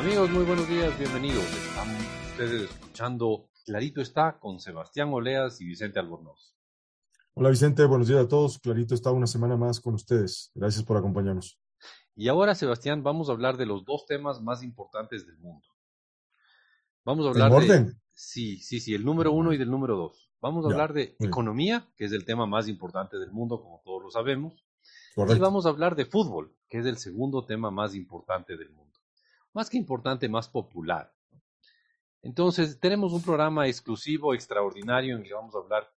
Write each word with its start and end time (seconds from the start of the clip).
Amigos, 0.00 0.30
muy 0.30 0.44
buenos 0.44 0.66
días, 0.66 0.98
bienvenidos. 0.98 1.44
Están 1.44 1.88
ustedes 2.30 2.70
escuchando 2.70 3.50
Clarito 3.66 4.00
está 4.00 4.38
con 4.38 4.58
Sebastián 4.58 5.10
Oleas 5.12 5.60
y 5.60 5.66
Vicente 5.66 5.98
Albornoz. 5.98 6.56
Hola 7.34 7.50
Vicente, 7.50 7.84
buenos 7.84 8.08
días 8.08 8.24
a 8.24 8.26
todos. 8.26 8.58
Clarito 8.60 8.94
está 8.94 9.10
una 9.10 9.26
semana 9.26 9.58
más 9.58 9.78
con 9.78 9.92
ustedes. 9.92 10.52
Gracias 10.54 10.86
por 10.86 10.96
acompañarnos. 10.96 11.60
Y 12.16 12.28
ahora, 12.28 12.54
Sebastián, 12.54 13.02
vamos 13.02 13.28
a 13.28 13.32
hablar 13.32 13.58
de 13.58 13.66
los 13.66 13.84
dos 13.84 14.06
temas 14.06 14.40
más 14.40 14.62
importantes 14.62 15.26
del 15.26 15.36
mundo. 15.36 15.68
Vamos 17.04 17.26
a 17.26 17.28
hablar 17.28 17.50
¿En 17.50 17.56
orden? 17.58 17.86
de... 17.88 17.94
Sí, 18.12 18.56
sí, 18.56 18.80
sí, 18.80 18.94
el 18.94 19.04
número 19.04 19.32
uno 19.32 19.52
y 19.52 19.58
del 19.58 19.70
número 19.70 19.96
dos. 19.98 20.32
Vamos 20.40 20.64
a 20.64 20.68
Ya, 20.70 20.74
hablar 20.76 20.94
de 20.94 21.14
economía, 21.20 21.86
que 21.98 22.06
es 22.06 22.12
el 22.12 22.24
tema 22.24 22.46
más 22.46 22.68
importante 22.68 23.18
del 23.18 23.32
mundo, 23.32 23.60
como 23.60 23.82
todos 23.84 24.02
lo 24.02 24.10
sabemos. 24.10 24.64
Y 25.10 25.14
Correcto. 25.16 25.42
vamos 25.42 25.66
a 25.66 25.68
hablar 25.68 25.94
de 25.94 26.06
fútbol, 26.06 26.56
que 26.70 26.78
es 26.78 26.86
el 26.86 26.96
segundo 26.96 27.44
tema 27.44 27.70
más 27.70 27.94
importante 27.94 28.56
del 28.56 28.70
mundo. 28.70 28.89
Más 29.52 29.68
que 29.68 29.76
importante, 29.76 30.28
más 30.28 30.48
popular. 30.48 31.12
Entonces, 32.22 32.78
tenemos 32.78 33.12
un 33.12 33.22
programa 33.22 33.66
exclusivo, 33.66 34.34
extraordinario, 34.34 35.16
en 35.16 35.22
que 35.22 35.32
vamos 35.32 35.54
a 35.54 35.58
hablar 35.58 35.90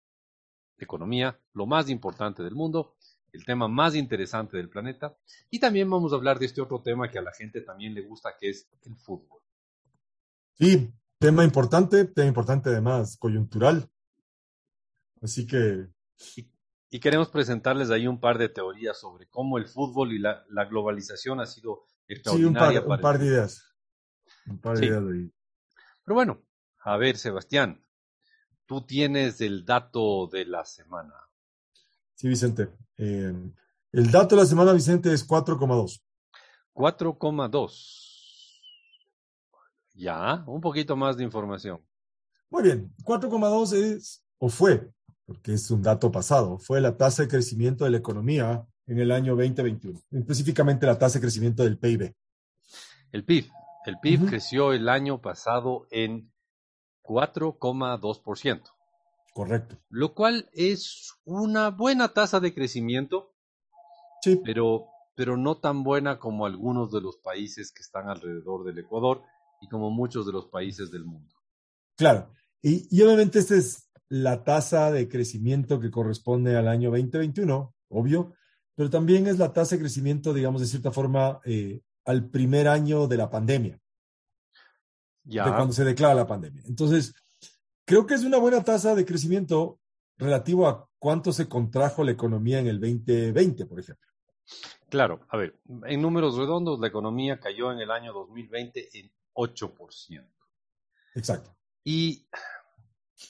de 0.77 0.85
economía, 0.85 1.37
lo 1.53 1.65
más 1.65 1.89
importante 1.89 2.43
del 2.43 2.55
mundo, 2.55 2.95
el 3.33 3.45
tema 3.45 3.67
más 3.67 3.95
interesante 3.95 4.57
del 4.57 4.69
planeta, 4.69 5.17
y 5.49 5.59
también 5.59 5.89
vamos 5.89 6.13
a 6.13 6.15
hablar 6.15 6.39
de 6.39 6.45
este 6.45 6.61
otro 6.61 6.81
tema 6.81 7.09
que 7.09 7.19
a 7.19 7.23
la 7.23 7.33
gente 7.33 7.61
también 7.61 7.93
le 7.93 8.01
gusta, 8.01 8.35
que 8.39 8.49
es 8.49 8.69
el 8.85 8.95
fútbol. 8.95 9.41
Sí, 10.53 10.93
tema 11.19 11.43
importante, 11.43 12.05
tema 12.05 12.27
importante 12.27 12.69
además, 12.69 13.17
coyuntural. 13.17 13.89
Así 15.21 15.47
que, 15.47 15.87
Y 16.89 16.99
queremos 16.99 17.29
presentarles 17.29 17.89
ahí 17.89 18.07
un 18.07 18.19
par 18.19 18.37
de 18.37 18.49
teorías 18.49 18.99
sobre 18.99 19.27
cómo 19.27 19.57
el 19.57 19.67
fútbol 19.67 20.13
y 20.13 20.19
la, 20.19 20.45
la 20.49 20.65
globalización 20.65 21.39
ha 21.39 21.45
sido 21.45 21.85
sí, 22.07 22.43
un 22.43 22.53
par, 22.53 22.69
un 22.69 23.19
de 23.19 23.25
ideas. 23.25 23.63
Un 24.45 24.59
par 24.59 24.77
de 24.77 24.79
Sí. 24.79 24.85
ideas. 24.87 25.31
Pero 26.03 26.15
bueno, 26.15 26.43
a 26.83 26.97
ver, 26.97 27.17
Sebastián, 27.17 27.83
tú 28.65 28.85
tienes 28.85 29.41
el 29.41 29.65
dato 29.65 30.27
de 30.27 30.45
la 30.45 30.65
semana. 30.65 31.13
Sí, 32.15 32.27
Vicente. 32.27 32.69
Eh, 32.97 33.33
el 33.91 34.11
dato 34.11 34.35
de 34.35 34.41
la 34.41 34.47
semana, 34.47 34.73
Vicente, 34.73 35.13
es 35.13 35.25
4,2. 35.25 36.03
4,2. 36.73 38.61
Ya, 39.93 40.43
un 40.47 40.59
poquito 40.61 40.95
más 40.95 41.17
de 41.17 41.23
información. 41.23 41.79
Muy 42.49 42.63
bien, 42.63 42.93
4,2 43.03 43.73
es, 43.73 44.23
o 44.39 44.49
fue, 44.49 44.91
porque 45.25 45.53
es 45.53 45.69
un 45.71 45.81
dato 45.81 46.11
pasado, 46.11 46.57
fue 46.57 46.81
la 46.81 46.97
tasa 46.97 47.23
de 47.23 47.29
crecimiento 47.29 47.83
de 47.83 47.91
la 47.91 47.97
economía 47.97 48.65
en 48.87 48.99
el 48.99 49.11
año 49.11 49.35
2021, 49.35 49.99
específicamente 50.11 50.85
la 50.85 50.97
tasa 50.97 51.19
de 51.19 51.21
crecimiento 51.21 51.63
del 51.63 51.77
PIB. 51.77 52.13
El 53.11 53.23
PIB. 53.23 53.49
El 53.85 53.99
PIB 53.99 54.27
creció 54.27 54.73
el 54.73 54.87
año 54.89 55.21
pasado 55.21 55.87
en 55.91 56.31
4,2%, 57.03 58.61
Correcto. 59.33 59.77
lo 59.89 60.13
cual 60.13 60.49
es 60.53 61.13
una 61.25 61.69
buena 61.69 62.13
tasa 62.13 62.39
de 62.39 62.53
crecimiento, 62.53 63.31
Sí, 64.21 64.39
pero, 64.41 64.85
pero 65.15 65.35
no 65.35 65.57
tan 65.57 65.83
buena 65.83 66.17
como 66.17 66.45
algunos 66.45 66.91
de 66.93 67.01
los 67.01 67.17
países 67.17 67.73
que 67.73 67.81
están 67.81 68.07
alrededor 68.07 68.63
del 68.63 68.79
Ecuador 68.79 69.21
y 69.59 69.67
como 69.67 69.91
muchos 69.91 70.25
de 70.25 70.31
los 70.31 70.45
países 70.45 70.91
del 70.91 71.03
mundo. 71.03 71.35
Claro, 71.97 72.31
y, 72.61 72.87
y 72.89 73.01
obviamente 73.01 73.39
esta 73.39 73.55
es 73.55 73.89
la 74.07 74.45
tasa 74.45 74.91
de 74.91 75.09
crecimiento 75.09 75.81
que 75.81 75.91
corresponde 75.91 76.55
al 76.55 76.69
año 76.69 76.89
2021, 76.91 77.75
obvio, 77.89 78.33
pero 78.75 78.89
también 78.89 79.27
es 79.27 79.37
la 79.37 79.53
tasa 79.53 79.75
de 79.75 79.81
crecimiento, 79.81 80.33
digamos, 80.33 80.61
de 80.61 80.67
cierta 80.67 80.91
forma, 80.91 81.39
eh, 81.45 81.81
al 82.05 82.29
primer 82.29 82.67
año 82.67 83.07
de 83.07 83.17
la 83.17 83.29
pandemia, 83.29 83.79
Ya, 85.23 85.45
de 85.45 85.51
cuando 85.51 85.73
se 85.73 85.83
declara 85.83 86.15
la 86.15 86.27
pandemia. 86.27 86.63
Entonces, 86.65 87.13
creo 87.85 88.05
que 88.05 88.15
es 88.15 88.23
una 88.23 88.37
buena 88.37 88.63
tasa 88.63 88.95
de 88.95 89.05
crecimiento 89.05 89.79
relativo 90.17 90.67
a 90.67 90.87
cuánto 90.99 91.31
se 91.31 91.47
contrajo 91.47 92.03
la 92.03 92.11
economía 92.11 92.59
en 92.59 92.67
el 92.67 92.79
2020, 92.79 93.65
por 93.65 93.79
ejemplo. 93.79 94.09
claro, 94.89 95.25
a 95.29 95.37
ver, 95.37 95.59
en 95.85 96.01
números 96.01 96.37
redondos 96.37 96.79
la 96.79 96.87
economía 96.87 97.39
cayó 97.39 97.71
en 97.71 97.79
el 97.79 97.91
año 97.91 98.13
2020 98.13 98.99
en 98.99 99.11
8%. 99.33 100.27
Exacto. 101.15 101.55
Y 101.83 102.27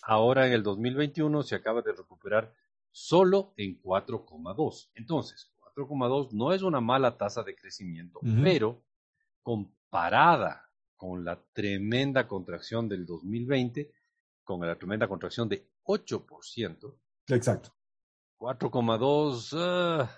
ahora 0.04 0.48
en 0.48 0.54
el 0.54 0.64
2021 0.64 1.44
se 1.44 1.56
acaba 1.56 1.82
de 1.82 1.94
recuperar 1.94 2.54
solo 2.94 3.54
en 3.58 3.82
4,2. 3.82 4.92
Entonces, 4.94 5.52
4,2 5.76 6.32
no 6.32 6.54
es 6.54 6.62
una 6.62 6.80
mala 6.80 7.18
tasa 7.18 7.44
de 7.44 7.56
crecimiento, 7.56 8.20
pero 8.44 8.86
comparada 9.42 10.70
con 10.96 11.26
la 11.26 11.44
tremenda 11.54 12.28
contracción 12.28 12.88
del 12.88 13.06
2020, 13.06 13.92
con 14.44 14.62
la 14.62 14.78
tremenda 14.78 15.08
contracción 15.08 15.50
de 15.50 15.70
8%, 15.84 16.96
Exacto. 17.28 17.76
4,2, 18.38 19.50
ah, 19.58 20.10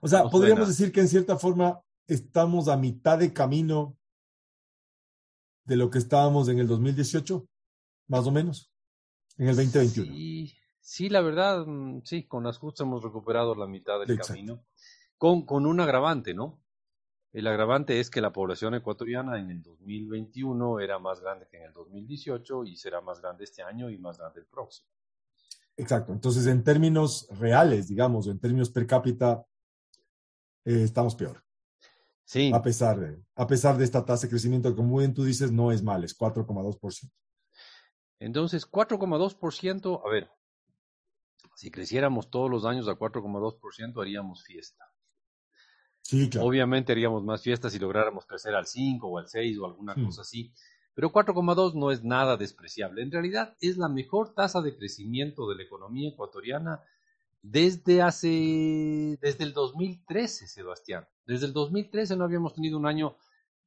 O 0.00 0.08
sea, 0.08 0.24
No 0.24 0.30
podríamos 0.30 0.64
suena. 0.64 0.68
decir 0.68 0.92
que 0.92 1.00
en 1.00 1.08
cierta 1.08 1.36
forma 1.38 1.80
estamos 2.06 2.68
a 2.68 2.76
mitad 2.76 3.18
de 3.18 3.32
camino 3.32 3.96
de 5.64 5.76
lo 5.76 5.88
que 5.90 5.98
estábamos 5.98 6.48
en 6.48 6.58
el 6.58 6.66
2018, 6.66 7.48
más 8.08 8.26
o 8.26 8.32
menos, 8.32 8.72
en 9.38 9.48
el 9.48 9.56
2021. 9.56 10.12
Sí, 10.12 10.54
sí, 10.92 11.08
la 11.08 11.22
verdad, 11.22 11.64
mm, 11.66 12.02
sí, 12.04 12.24
con 12.24 12.44
las 12.44 12.58
justas 12.58 12.86
hemos 12.86 13.02
recuperado 13.02 13.54
la 13.54 13.66
mitad 13.66 13.98
del 13.98 14.10
Exacto. 14.10 14.34
camino, 14.34 14.64
con, 15.16 15.46
con 15.46 15.64
un 15.64 15.80
agravante, 15.80 16.34
¿no? 16.34 16.62
El 17.32 17.46
agravante 17.46 17.98
es 17.98 18.10
que 18.10 18.20
la 18.20 18.30
población 18.30 18.74
ecuatoriana 18.74 19.40
en 19.40 19.50
el 19.50 19.62
2021 19.62 20.80
era 20.80 20.98
más 20.98 21.20
grande 21.20 21.48
que 21.50 21.56
en 21.56 21.62
el 21.62 21.72
2018 21.72 22.64
y 22.64 22.76
será 22.76 23.00
más 23.00 23.22
grande 23.22 23.44
este 23.44 23.62
año 23.62 23.88
y 23.88 23.96
más 23.96 24.18
grande 24.18 24.40
el 24.40 24.46
próximo. 24.46 24.86
Exacto. 25.78 26.12
Entonces, 26.12 26.46
en 26.46 26.62
términos 26.62 27.26
reales, 27.40 27.88
digamos, 27.88 28.26
en 28.26 28.38
términos 28.38 28.68
per 28.68 28.86
cápita, 28.86 29.46
eh, 30.66 30.82
estamos 30.82 31.14
peor, 31.14 31.42
Sí, 32.24 32.52
a 32.52 32.60
pesar, 32.60 33.00
de, 33.00 33.18
a 33.34 33.46
pesar 33.46 33.78
de 33.78 33.84
esta 33.84 34.04
tasa 34.04 34.26
de 34.26 34.30
crecimiento, 34.30 34.68
que 34.68 34.76
como 34.76 34.98
bien 34.98 35.14
tú 35.14 35.24
dices, 35.24 35.50
no 35.50 35.72
es 35.72 35.82
mal, 35.82 36.04
es 36.04 36.14
4,2%. 36.14 37.10
entonces 38.18 38.70
4,2%, 38.70 40.02
a 40.04 40.10
ver, 40.10 40.30
si 41.62 41.70
creciéramos 41.70 42.28
todos 42.28 42.50
los 42.50 42.64
años 42.64 42.88
a 42.88 42.98
4,2% 42.98 44.02
haríamos 44.02 44.42
fiesta. 44.42 44.84
Sí, 46.00 46.28
claro. 46.28 46.48
Obviamente 46.48 46.90
haríamos 46.90 47.22
más 47.22 47.40
fiestas 47.40 47.72
si 47.72 47.78
lográramos 47.78 48.26
crecer 48.26 48.56
al 48.56 48.66
5 48.66 49.06
o 49.06 49.16
al 49.16 49.28
6 49.28 49.58
o 49.60 49.66
alguna 49.66 49.94
cosa 49.94 50.22
así. 50.22 50.52
Pero 50.92 51.12
4,2 51.12 51.74
no 51.74 51.92
es 51.92 52.02
nada 52.02 52.36
despreciable. 52.36 53.00
En 53.00 53.12
realidad 53.12 53.56
es 53.60 53.76
la 53.76 53.88
mejor 53.88 54.34
tasa 54.34 54.60
de 54.60 54.76
crecimiento 54.76 55.48
de 55.48 55.54
la 55.54 55.62
economía 55.62 56.08
ecuatoriana 56.08 56.82
desde 57.42 58.02
hace, 58.02 59.16
desde 59.22 59.44
el 59.44 59.52
2013, 59.52 60.48
Sebastián. 60.48 61.06
Desde 61.26 61.46
el 61.46 61.52
2013 61.52 62.16
no 62.16 62.24
habíamos 62.24 62.54
tenido 62.54 62.76
un 62.76 62.86
año 62.86 63.16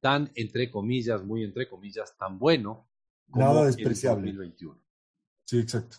tan, 0.00 0.30
entre 0.34 0.70
comillas, 0.70 1.24
muy 1.24 1.44
entre 1.44 1.66
comillas, 1.66 2.14
tan 2.18 2.38
bueno 2.38 2.90
como 3.30 3.46
Nada 3.46 3.60
el 3.62 3.66
despreciable. 3.68 4.32
2021. 4.32 4.78
Sí, 5.46 5.60
exacto. 5.60 5.96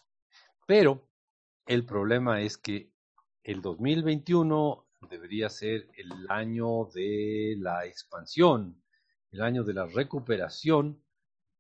Pero 0.68 1.07
el 1.68 1.86
problema 1.86 2.42
es 2.42 2.58
que 2.58 2.92
el 3.44 3.62
2021 3.62 4.86
debería 5.10 5.50
ser 5.50 5.90
el 5.96 6.12
año 6.30 6.86
de 6.94 7.56
la 7.60 7.86
expansión, 7.86 8.82
el 9.32 9.42
año 9.42 9.64
de 9.64 9.74
la 9.74 9.86
recuperación, 9.86 11.04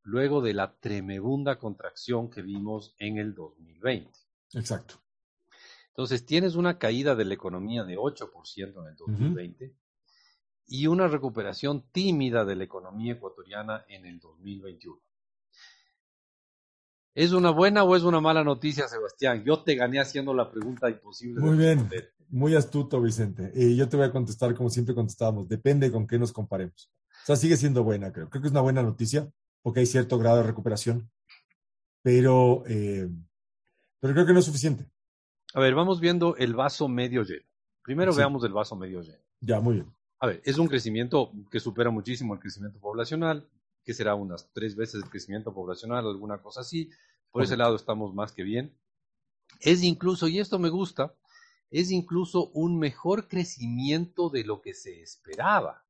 luego 0.03 0.41
de 0.41 0.53
la 0.53 0.75
tremenda 0.79 1.59
contracción 1.59 2.29
que 2.29 2.41
vimos 2.41 2.95
en 2.97 3.17
el 3.17 3.33
2020. 3.33 4.11
Exacto. 4.53 4.95
Entonces 5.89 6.25
tienes 6.25 6.55
una 6.55 6.77
caída 6.77 7.15
de 7.15 7.25
la 7.25 7.33
economía 7.33 7.83
de 7.83 7.97
8% 7.97 8.81
en 8.81 8.87
el 8.87 8.95
2020 8.95 9.75
y 10.67 10.87
una 10.87 11.07
recuperación 11.07 11.89
tímida 11.91 12.45
de 12.45 12.55
la 12.55 12.63
economía 12.63 13.13
ecuatoriana 13.13 13.85
en 13.87 14.05
el 14.05 14.19
2021. 14.19 15.01
¿Es 17.17 17.31
una 17.31 17.49
buena 17.49 17.83
o 17.83 17.95
es 17.95 18.03
una 18.03 18.21
mala 18.21 18.43
noticia, 18.43 18.87
Sebastián? 18.87 19.43
Yo 19.43 19.63
te 19.63 19.73
gané 19.73 19.99
haciendo 19.99 20.35
la 20.35 20.51
pregunta 20.51 20.87
imposible. 20.87 21.41
Muy 21.41 21.57
bien. 21.57 21.89
Muy 22.29 22.53
astuto, 22.53 23.01
Vicente. 23.01 23.51
Y 23.55 23.75
yo 23.75 23.89
te 23.89 23.97
voy 23.97 24.05
a 24.05 24.11
contestar 24.11 24.53
como 24.53 24.69
siempre 24.69 24.93
contestábamos. 24.93 25.49
Depende 25.49 25.91
con 25.91 26.05
qué 26.05 26.19
nos 26.19 26.31
comparemos. 26.31 26.91
O 27.23 27.25
sea, 27.25 27.35
sigue 27.35 27.57
siendo 27.57 27.83
buena, 27.83 28.11
creo. 28.13 28.29
Creo 28.29 28.39
que 28.43 28.49
es 28.49 28.51
una 28.51 28.61
buena 28.61 28.83
noticia 28.83 29.27
porque 29.63 29.79
hay 29.79 29.87
cierto 29.87 30.19
grado 30.19 30.37
de 30.37 30.43
recuperación. 30.43 31.09
Pero, 32.03 32.61
eh, 32.67 33.09
pero 33.99 34.13
creo 34.13 34.25
que 34.27 34.33
no 34.33 34.39
es 34.39 34.45
suficiente. 34.45 34.85
A 35.55 35.59
ver, 35.59 35.73
vamos 35.73 35.99
viendo 35.99 36.35
el 36.37 36.53
vaso 36.53 36.87
medio 36.87 37.23
lleno. 37.23 37.47
Primero 37.81 38.11
Sí. 38.11 38.19
veamos 38.19 38.43
el 38.43 38.53
vaso 38.53 38.75
medio 38.75 39.01
lleno. 39.01 39.23
Ya, 39.41 39.59
muy 39.59 39.73
bien. 39.73 39.91
A 40.19 40.27
ver, 40.27 40.41
es 40.45 40.59
un 40.59 40.67
crecimiento 40.67 41.31
que 41.49 41.59
supera 41.59 41.89
muchísimo 41.89 42.35
el 42.35 42.39
crecimiento 42.39 42.79
poblacional, 42.79 43.47
que 43.87 43.93
será 43.93 44.15
unas 44.15 44.51
tres 44.51 44.75
veces 44.75 45.01
el 45.01 45.09
crecimiento 45.09 45.53
poblacional, 45.53 46.05
alguna 46.05 46.39
cosa 46.39 46.59
así. 46.59 46.89
Por 47.31 47.41
ese 47.41 47.55
lado 47.55 47.77
estamos 47.77 48.13
más 48.13 48.33
que 48.33 48.43
bien. 48.43 48.77
Es 49.61 49.81
incluso, 49.81 50.27
y 50.27 50.39
esto 50.39 50.59
me 50.59 50.67
gusta, 50.67 51.15
es 51.71 51.89
incluso 51.91 52.49
un 52.49 52.77
mejor 52.79 53.29
crecimiento 53.29 54.29
de 54.29 54.43
lo 54.43 54.61
que 54.61 54.73
se 54.73 55.01
esperaba. 55.01 55.85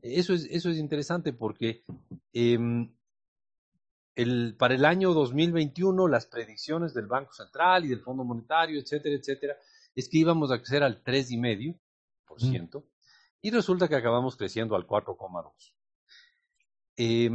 Eso 0.00 0.32
es, 0.32 0.46
eso 0.46 0.70
es 0.70 0.78
interesante 0.78 1.34
porque 1.34 1.84
em, 2.32 2.90
el, 4.14 4.56
para 4.58 4.74
el 4.74 4.86
año 4.86 5.12
2021 5.12 6.08
las 6.08 6.24
predicciones 6.24 6.94
del 6.94 7.08
Banco 7.08 7.34
Central 7.34 7.84
y 7.84 7.88
del 7.88 8.00
Fondo 8.00 8.24
Monetario, 8.24 8.80
etcétera, 8.80 9.16
etcétera, 9.16 9.54
es 9.94 10.08
que 10.08 10.16
íbamos 10.16 10.50
a 10.50 10.56
crecer 10.56 10.82
al 10.82 11.04
3,5% 11.04 12.84
y 13.42 13.50
resulta 13.50 13.86
que 13.86 13.96
acabamos 13.96 14.34
creciendo 14.34 14.76
al 14.76 14.86
4,2%. 14.86 15.81
Eh, 16.96 17.30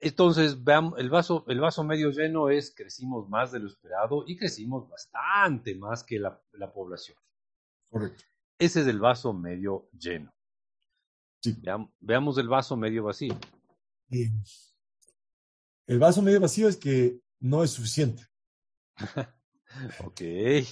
entonces, 0.00 0.62
veamos, 0.62 0.98
el 0.98 1.10
vaso, 1.10 1.44
el 1.48 1.60
vaso 1.60 1.82
medio 1.82 2.10
lleno 2.10 2.50
es 2.50 2.74
crecimos 2.74 3.28
más 3.28 3.52
de 3.52 3.60
lo 3.60 3.66
esperado 3.66 4.24
y 4.26 4.36
crecimos 4.36 4.88
bastante 4.88 5.74
más 5.74 6.04
que 6.04 6.18
la, 6.18 6.40
la 6.52 6.72
población. 6.72 7.18
Correcto. 7.90 8.24
Ese 8.58 8.82
es 8.82 8.86
el 8.86 9.00
vaso 9.00 9.32
medio 9.32 9.88
lleno. 9.92 10.32
Sí. 11.42 11.56
Veam, 11.60 11.90
veamos 12.00 12.38
el 12.38 12.48
vaso 12.48 12.76
medio 12.76 13.04
vacío. 13.04 13.38
Eh, 14.10 14.30
el 15.86 15.98
vaso 15.98 16.22
medio 16.22 16.40
vacío 16.40 16.68
es 16.68 16.76
que 16.76 17.20
no 17.40 17.62
es 17.62 17.70
suficiente. 17.70 18.24
ok. 20.04 20.20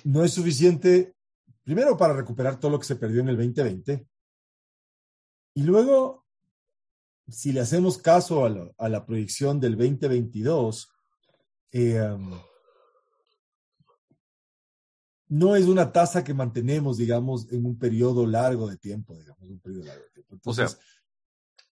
No 0.04 0.24
es 0.24 0.32
suficiente, 0.32 1.14
primero, 1.62 1.96
para 1.96 2.14
recuperar 2.14 2.58
todo 2.58 2.72
lo 2.72 2.78
que 2.78 2.86
se 2.86 2.96
perdió 2.96 3.20
en 3.20 3.28
el 3.28 3.36
2020. 3.36 4.06
Y 5.56 5.62
luego, 5.62 6.23
si 7.28 7.52
le 7.52 7.60
hacemos 7.60 7.98
caso 7.98 8.44
a 8.44 8.50
la, 8.50 8.70
a 8.78 8.88
la 8.88 9.06
proyección 9.06 9.60
del 9.60 9.76
2022, 9.76 10.88
eh, 11.72 12.00
um, 12.02 12.38
no 15.28 15.56
es 15.56 15.66
una 15.66 15.90
tasa 15.92 16.22
que 16.22 16.34
mantenemos, 16.34 16.98
digamos, 16.98 17.50
en 17.52 17.64
un 17.66 17.78
periodo 17.78 18.26
largo 18.26 18.68
de 18.68 18.76
tiempo, 18.76 19.16
digamos, 19.16 19.42
un 19.48 19.58
periodo 19.60 19.84
largo 19.86 20.04
de 20.04 20.10
tiempo. 20.10 20.34
Entonces, 20.34 20.64
o 20.64 20.68
sea, 20.68 20.80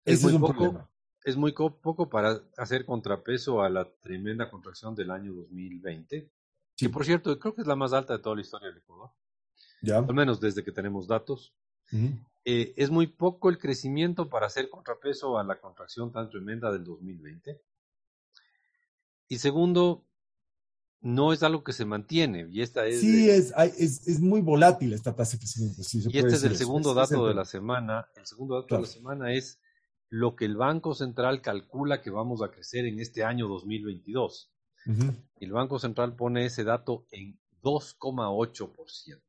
es 0.05 0.19
ese 0.19 0.23
muy 0.27 0.31
es 0.31 0.35
un 0.37 0.41
poco, 0.41 0.53
problema. 0.55 0.91
es 1.25 1.37
muy 1.37 1.53
poco 1.53 2.09
para 2.09 2.41
hacer 2.57 2.87
contrapeso 2.87 3.63
a 3.63 3.69
la 3.69 3.91
tremenda 4.01 4.51
contracción 4.51 4.95
del 4.95 5.11
año 5.11 5.35
2020, 5.35 6.31
Sí. 6.77 6.87
que 6.87 6.93
por 6.93 7.05
cierto 7.05 7.39
creo 7.39 7.55
que 7.55 7.61
es 7.61 7.67
la 7.67 7.77
más 7.77 7.93
alta 7.93 8.17
de 8.17 8.23
toda 8.23 8.37
la 8.37 8.41
historia 8.41 8.69
del 8.69 8.79
Ecuador, 8.79 9.11
¿Ya? 9.83 9.99
al 9.99 10.15
menos 10.15 10.41
desde 10.41 10.65
que 10.65 10.73
tenemos 10.73 11.07
datos. 11.07 11.55
Ujú. 11.93 12.15
Eh, 12.45 12.73
es 12.77 12.91
muy 12.91 13.07
poco 13.07 13.51
el 13.51 13.59
crecimiento 13.59 14.29
para 14.31 14.47
hacer 14.47 14.71
contrapeso 14.71 15.39
a 15.39 15.45
la 15.45 15.61
contracción 15.61 16.11
tan 16.13 16.31
tremenda 16.31 16.73
del 16.73 16.85
2020. 16.85 17.61
Y 19.29 19.39
segundo, 19.39 20.07
no 21.03 21.33
es 21.33 21.43
algo 21.43 21.63
que 21.63 21.73
se 21.73 21.85
mantiene. 21.85 22.47
Y 22.51 22.63
esta 22.63 22.87
es, 22.87 23.01
Sí, 23.01 23.27
de- 23.27 23.37
es, 23.37 23.53
es, 23.79 24.09
es 24.09 24.21
muy 24.21 24.41
volátil 24.41 24.93
esta 24.93 25.15
tasa 25.15 25.33
de 25.37 25.39
crecimiento. 25.41 25.83
sí, 25.83 26.03
y 26.09 26.19
este 26.19 26.35
es 26.35 26.43
el 26.45 26.57
segundo 26.57 26.95
dato 26.95 27.27
de 27.29 27.35
la 27.35 27.45
semana. 27.45 28.09
El 28.17 28.27
segundo 28.27 28.55
dato 28.57 28.67
Claro. 28.69 28.83
de 28.83 28.89
la 28.89 28.93
semana 28.93 29.33
es 29.33 29.61
lo 30.09 30.35
que 30.35 30.45
el 30.47 30.57
Banco 30.57 30.95
Central 30.95 31.41
calcula 31.43 32.03
que 32.03 32.11
vamos 32.11 32.43
a 32.43 32.51
crecer 32.51 32.87
en 32.87 32.99
este 33.01 33.23
año 33.23 33.47
2022. 33.49 34.51
Ujú. 34.87 35.15
Y 35.39 35.45
el 35.45 35.53
Banco 35.53 35.79
Central 35.79 36.17
pone 36.17 36.47
ese 36.47 36.65
dato 36.65 37.07
en 37.13 37.39
2,8%. 37.63 39.23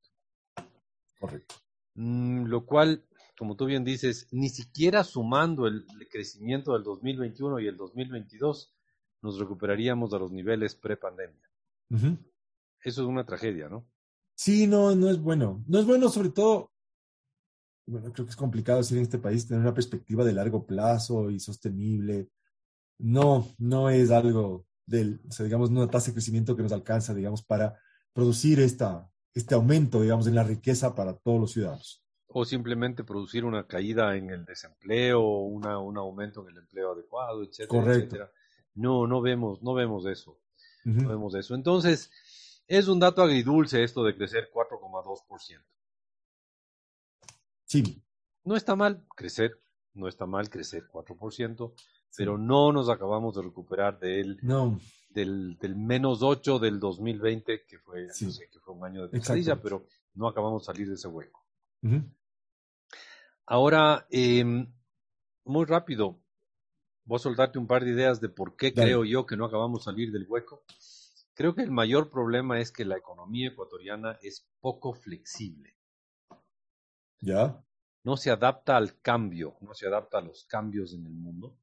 Correcto. 1.20 1.56
Mm, 1.96 2.46
lo 2.46 2.66
cual, 2.66 3.06
como 3.38 3.56
tú 3.56 3.66
bien 3.66 3.84
dices, 3.84 4.28
ni 4.32 4.50
siquiera 4.50 5.04
sumando 5.04 5.68
el 5.68 5.86
crecimiento 6.10 6.74
del 6.74 6.84
2021 6.84 7.60
y 7.60 7.68
el 7.68 7.78
2022, 7.78 8.74
nos 9.22 9.40
recuperaríamos 9.40 10.14
a 10.14 10.20
los 10.20 10.32
niveles 10.32 10.76
pre-pandemia. 10.76 11.50
Eso 12.84 13.02
es 13.02 13.08
una 13.08 13.26
tragedia, 13.26 13.70
¿no? 13.70 13.88
Sí, 14.36 14.66
no, 14.66 14.96
no 14.96 15.10
es 15.10 15.20
bueno. 15.20 15.64
No 15.68 15.80
es 15.80 15.86
bueno, 15.86 16.10
sobre 16.10 16.30
todo, 16.30 16.72
bueno, 17.86 18.12
creo 18.12 18.26
que 18.26 18.32
es 18.32 18.38
complicado 18.38 18.80
decir 18.80 18.98
en 18.98 19.04
este 19.04 19.20
país 19.20 19.48
tener 19.48 19.62
una 19.62 19.74
perspectiva 19.74 20.24
de 20.24 20.34
largo 20.34 20.66
plazo 20.66 21.30
y 21.30 21.40
sostenible. 21.40 22.30
No, 22.98 23.48
no 23.58 23.90
es 23.90 24.10
algo 24.10 24.66
del, 24.86 25.22
o 25.28 25.32
sea, 25.32 25.44
digamos, 25.44 25.70
una 25.70 25.90
tasa 25.90 26.08
de 26.08 26.14
crecimiento 26.14 26.56
que 26.56 26.64
nos 26.64 26.72
alcanza, 26.72 27.14
digamos, 27.14 27.44
para 27.44 27.78
producir 28.14 28.60
esta, 28.60 29.11
este 29.34 29.56
aumento, 29.56 30.02
digamos, 30.02 30.28
en 30.28 30.36
la 30.36 30.44
riqueza 30.44 30.96
para 30.96 31.16
todos 31.18 31.40
los 31.40 31.52
ciudadanos. 31.52 32.04
O 32.28 32.46
simplemente 32.46 33.04
producir 33.04 33.44
una 33.46 33.68
caída 33.68 34.16
en 34.16 34.30
el 34.30 34.46
desempleo, 34.46 35.22
una, 35.22 35.80
un 35.80 35.98
aumento 35.98 36.42
en 36.44 36.50
el 36.56 36.58
empleo 36.64 36.94
adecuado, 36.94 37.44
etcétera, 37.44 37.68
Correcto. 37.68 38.16
etcétera. 38.16 38.32
No, 38.76 39.06
no 39.08 39.22
vemos, 39.22 39.62
no 39.62 39.74
vemos 39.74 40.06
eso. 40.06 40.40
No 40.86 41.10
vemos 41.10 41.36
eso. 41.36 41.54
Entonces, 41.56 42.10
es 42.68 42.88
un 42.88 43.00
dato 43.00 43.22
agridulce 43.22 43.84
esto 43.84 44.04
de 44.04 44.16
crecer 44.16 44.50
4,2%. 44.54 45.62
Sí, 47.66 48.02
No 48.44 48.56
está 48.56 48.76
mal 48.76 49.06
crecer, 49.16 49.62
no 49.94 50.08
está 50.08 50.26
mal 50.26 50.50
crecer 50.50 50.84
4%, 50.92 51.74
pero 52.18 52.38
no 52.38 52.72
nos 52.72 52.90
acabamos 52.90 53.36
de 53.36 53.44
recuperar 53.44 54.00
del, 54.00 54.40
no, 54.42 54.80
del, 55.14 55.58
del 55.60 55.76
menos 55.76 56.22
8 56.24 56.60
del 56.60 56.80
2020, 56.80 57.66
que 57.66 57.80
fue, 57.80 58.10
Sí. 58.12 58.26
no 58.26 58.32
sé, 58.32 58.50
que 58.50 58.60
fue 58.60 58.74
un 58.74 58.84
año 58.86 59.04
de 59.04 59.10
pesadilla, 59.10 59.62
pero 59.62 59.86
no 60.16 60.28
acabamos 60.28 60.64
de 60.64 60.66
salir 60.68 60.88
de 60.88 60.96
ese 60.96 61.08
hueco. 61.08 61.46
Ahora, 63.46 64.06
eh, 64.10 64.44
muy 65.46 65.66
rápido, 65.66 66.20
voy 67.06 67.16
a 67.18 67.20
soltarte 67.20 67.60
un 67.60 67.68
par 67.68 67.84
de 67.84 67.92
ideas 67.92 68.22
de 68.22 68.30
por 68.30 68.56
qué 68.56 68.72
Dale. 68.72 68.88
creo 68.90 69.06
yo 69.06 69.26
que 69.26 69.36
no 69.36 69.46
acabamos 69.46 69.82
de 69.82 69.86
salir 69.92 70.12
del 70.12 70.26
hueco. 70.28 70.64
Creo 71.34 71.56
que 71.56 71.64
el 71.64 71.72
mayor 71.72 72.10
problema 72.10 72.60
es 72.60 72.72
que 72.72 72.86
la 72.86 72.98
economía 72.98 73.50
ecuatoriana 73.50 74.18
es 74.22 74.48
poco 74.60 74.94
flexible. 74.94 75.76
ya, 77.20 77.64
no 78.04 78.18
se 78.18 78.32
adapta 78.32 78.78
al 78.78 79.00
cambio, 79.02 79.56
no 79.62 79.74
se 79.76 79.86
adapta 79.88 80.18
a 80.18 80.22
los 80.22 80.46
cambios 80.46 80.94
en 80.94 81.06
el 81.06 81.14
mundo. 81.14 81.56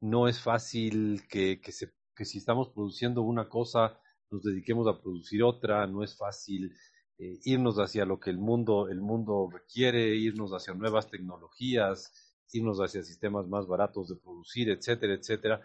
No 0.00 0.28
es 0.28 0.40
fácil 0.40 1.26
que, 1.28 1.60
que, 1.60 1.72
se, 1.72 1.92
que 2.16 2.24
si 2.24 2.38
estamos 2.38 2.70
produciendo 2.70 3.22
una 3.22 3.48
cosa, 3.48 4.00
nos 4.30 4.42
dediquemos 4.42 4.88
a 4.88 5.00
producir 5.00 5.42
otra, 5.42 5.86
no 5.86 6.02
es 6.02 6.16
fácil 6.16 6.74
eh, 7.18 7.38
irnos 7.44 7.76
hacia 7.76 8.04
lo 8.04 8.18
que 8.18 8.30
el 8.30 8.38
mundo, 8.38 8.88
el 8.88 9.00
mundo 9.00 9.48
requiere, 9.52 10.16
irnos 10.16 10.50
hacia 10.52 10.74
nuevas 10.74 11.08
tecnologías, 11.08 12.34
irnos 12.52 12.78
hacia 12.78 13.02
sistemas 13.02 13.46
más 13.46 13.66
baratos 13.66 14.08
de 14.08 14.16
producir, 14.16 14.70
etcétera, 14.70 15.14
etcétera. 15.14 15.60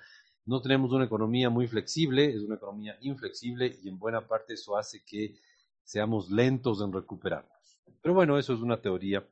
No 0.46 0.62
tenemos 0.62 0.92
una 0.92 1.06
economía 1.06 1.50
muy 1.50 1.68
flexible, 1.68 2.30
es 2.30 2.42
una 2.42 2.56
economía 2.56 2.98
inflexible 3.02 3.80
y 3.82 3.90
en 3.90 3.98
buena 3.98 4.28
parte 4.28 4.54
eso 4.54 4.78
hace 4.78 5.04
que 5.06 5.40
seamos 5.84 6.30
lentos 6.30 6.82
en 6.82 6.92
recuperarnos. 6.92 7.80
Pero 8.02 8.14
bueno, 8.14 8.38
eso 8.38 8.54
es 8.54 8.60
una 8.62 8.82
teoría 8.82 9.26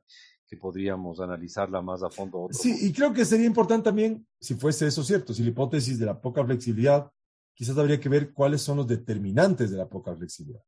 que 0.50 0.56
podríamos 0.56 1.20
analizarla 1.20 1.80
más 1.80 2.02
a 2.02 2.10
fondo. 2.10 2.42
otro 2.42 2.58
Sí, 2.58 2.76
y 2.82 2.92
creo 2.92 3.12
que 3.12 3.24
sería 3.24 3.46
importante 3.46 3.84
también, 3.84 4.26
si 4.40 4.54
fuese 4.54 4.88
eso 4.88 5.04
cierto, 5.04 5.32
si 5.32 5.44
la 5.44 5.50
hipótesis 5.50 5.96
de 5.96 6.06
la 6.06 6.20
poca 6.20 6.44
flexibilidad, 6.44 7.08
quizás 7.54 7.78
habría 7.78 8.00
que 8.00 8.08
ver 8.08 8.32
cuáles 8.32 8.60
son 8.60 8.78
los 8.78 8.88
determinantes 8.88 9.70
de 9.70 9.76
la 9.76 9.88
poca 9.88 10.12
flexibilidad. 10.16 10.60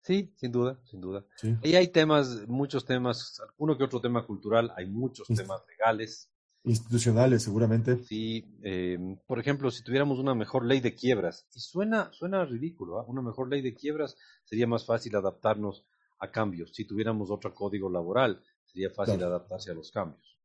Sí, 0.00 0.32
sin 0.36 0.52
duda, 0.52 0.80
sin 0.84 1.02
duda. 1.02 1.26
¿sí? 1.36 1.54
Y 1.62 1.74
hay 1.74 1.88
temas, 1.88 2.48
muchos 2.48 2.86
temas, 2.86 3.38
uno 3.58 3.76
que 3.76 3.84
otro 3.84 4.00
tema 4.00 4.24
cultural, 4.24 4.72
hay 4.74 4.86
muchos 4.86 5.28
temas 5.28 5.60
legales. 5.68 6.30
Institucionales, 6.64 7.42
seguramente. 7.42 8.02
Sí, 8.04 8.42
eh, 8.62 9.18
por 9.26 9.38
ejemplo, 9.38 9.70
si 9.70 9.84
tuviéramos 9.84 10.18
una 10.18 10.34
mejor 10.34 10.64
ley 10.64 10.80
de 10.80 10.94
quiebras, 10.94 11.46
y 11.54 11.60
suena, 11.60 12.10
suena 12.12 12.46
ridículo, 12.46 13.00
¿ah? 13.00 13.04
una 13.06 13.20
mejor 13.20 13.50
ley 13.50 13.60
de 13.60 13.74
quiebras 13.74 14.16
sería 14.44 14.66
más 14.66 14.86
fácil 14.86 15.14
adaptarnos 15.14 15.84
a 16.20 16.30
cambios. 16.30 16.72
Si 16.74 16.86
tuviéramos 16.86 17.30
otro 17.30 17.54
código 17.54 17.90
laboral, 17.90 18.42
sería 18.76 18.90
fácil 18.90 19.16
Claro. 19.16 19.34
adaptarse 19.36 19.70
a 19.70 19.74
los 19.74 19.90
cambios. 19.90 20.36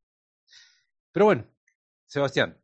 Pero 1.11 1.25
bueno, 1.25 1.45
Sebastián, 2.07 2.57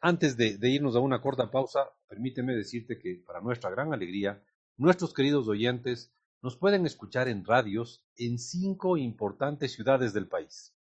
antes 0.00 0.36
de, 0.36 0.56
de 0.56 0.70
irnos 0.70 0.94
a 0.94 1.00
una 1.00 1.20
corta 1.20 1.50
pausa, 1.50 1.90
permíteme 2.08 2.54
decirte 2.54 2.96
que 2.96 3.16
para 3.26 3.40
nuestra 3.40 3.70
gran 3.70 3.92
alegría, 3.92 4.40
nuestros 4.76 5.12
queridos 5.12 5.48
oyentes 5.48 6.12
nos 6.42 6.56
pueden 6.56 6.86
escuchar 6.86 7.26
en 7.26 7.44
radios 7.44 8.04
en 8.16 8.38
cinco 8.38 8.96
importantes 8.96 9.72
ciudades 9.72 10.12
del 10.12 10.28
país. 10.28 10.72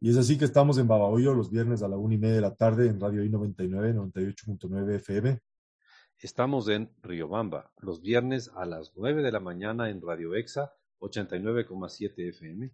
Y 0.00 0.08
es 0.10 0.16
así 0.16 0.38
que 0.38 0.46
estamos 0.46 0.78
en 0.78 0.88
Babahoyo 0.88 1.34
los 1.34 1.50
viernes 1.50 1.82
a 1.82 1.88
la 1.88 1.96
una 1.98 2.14
y 2.14 2.18
media 2.18 2.34
de 2.36 2.40
la 2.40 2.54
tarde 2.56 2.88
en 2.88 2.98
Radio 2.98 3.22
I99, 3.22 3.94
98.9 3.94 4.94
FM. 4.96 5.38
Estamos 6.18 6.68
en 6.68 6.90
Riobamba, 7.02 7.70
los 7.78 8.00
viernes 8.00 8.50
a 8.56 8.64
las 8.64 8.92
9 8.96 9.22
de 9.22 9.30
la 9.30 9.40
mañana 9.40 9.90
en 9.90 10.00
Radio 10.00 10.34
Exa 10.34 10.72
89,7 11.02 12.28
FM. 12.28 12.72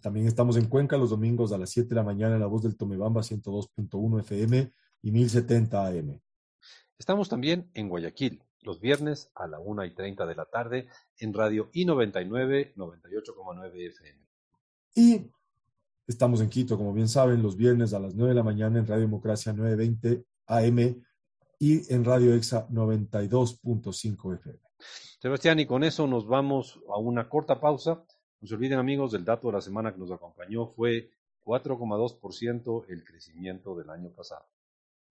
También 0.00 0.26
estamos 0.26 0.56
en 0.56 0.66
Cuenca 0.66 0.96
los 0.96 1.10
domingos 1.10 1.52
a 1.52 1.58
las 1.58 1.70
7 1.70 1.90
de 1.90 1.94
la 1.94 2.02
mañana 2.02 2.34
en 2.34 2.40
La 2.40 2.46
Voz 2.46 2.62
del 2.62 2.76
Tomebamba, 2.76 3.20
102.1 3.22 4.20
FM 4.20 4.72
y 5.02 5.12
1070 5.12 5.86
AM. 5.86 6.20
Estamos 6.98 7.28
también 7.28 7.70
en 7.74 7.88
Guayaquil, 7.88 8.42
los 8.62 8.80
viernes 8.80 9.30
a 9.34 9.46
la 9.46 9.58
1 9.58 9.84
y 9.84 9.94
30 9.94 10.26
de 10.26 10.34
la 10.34 10.46
tarde 10.46 10.88
en 11.18 11.34
Radio 11.34 11.70
I99 11.72 12.74
98,9 12.74 13.86
FM. 13.88 14.20
Y 14.94 15.30
estamos 16.06 16.40
en 16.40 16.48
Quito, 16.48 16.76
como 16.76 16.92
bien 16.92 17.08
saben, 17.08 17.42
los 17.42 17.56
viernes 17.56 17.92
a 17.92 18.00
las 18.00 18.14
9 18.14 18.30
de 18.30 18.36
la 18.36 18.42
mañana 18.42 18.78
en 18.78 18.86
Radio 18.86 19.02
Democracia 19.02 19.52
920 19.52 20.24
AM 20.46 21.02
y 21.58 21.94
en 21.94 22.04
Radio 22.04 22.34
Exa 22.34 22.66
92.5 22.68 24.34
FM. 24.34 24.69
Sebastián, 25.20 25.60
y 25.60 25.66
con 25.66 25.84
eso 25.84 26.06
nos 26.06 26.26
vamos 26.26 26.80
a 26.88 26.98
una 26.98 27.28
corta 27.28 27.60
pausa. 27.60 28.04
No 28.40 28.48
se 28.48 28.54
olviden 28.54 28.78
amigos, 28.78 29.14
el 29.14 29.24
dato 29.24 29.48
de 29.48 29.54
la 29.54 29.60
semana 29.60 29.92
que 29.92 29.98
nos 29.98 30.10
acompañó 30.10 30.66
fue 30.66 31.10
4,2% 31.44 32.84
el 32.88 33.04
crecimiento 33.04 33.74
del 33.76 33.90
año 33.90 34.10
pasado. 34.10 34.46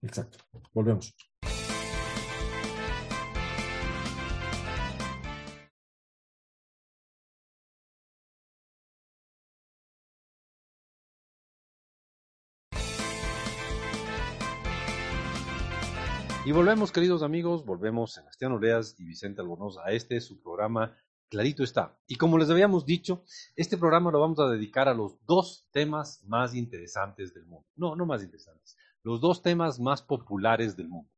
Exacto. 0.02 0.38
Volvemos. 0.74 1.14
Y 16.50 16.52
volvemos, 16.52 16.92
queridos 16.92 17.22
amigos, 17.22 17.64
volvemos 17.64 18.12
Sebastián 18.12 18.54
Oleas 18.54 18.96
y 18.98 19.06
Vicente 19.06 19.40
Albornoz 19.40 19.78
a 19.86 19.92
este 19.92 20.20
su 20.20 20.42
programa 20.42 20.98
Clarito 21.30 21.64
está. 21.64 21.96
Y 22.08 22.16
como 22.16 22.40
les 22.40 22.50
habíamos 22.50 22.88
dicho, 22.88 23.24
este 23.56 23.78
programa 23.78 24.10
lo 24.10 24.20
vamos 24.20 24.40
a 24.40 24.50
dedicar 24.50 24.88
a 24.88 24.96
los 24.96 25.24
dos 25.28 25.68
temas 25.70 26.24
más 26.24 26.56
interesantes 26.56 27.36
del 27.36 27.46
mundo. 27.46 27.68
No, 27.76 27.96
no 27.96 28.08
más 28.08 28.24
interesantes, 28.24 28.76
los 29.04 29.22
dos 29.22 29.44
temas 29.44 29.80
más 29.80 30.02
populares 30.02 30.76
del 30.76 30.88
mundo. 30.88 31.12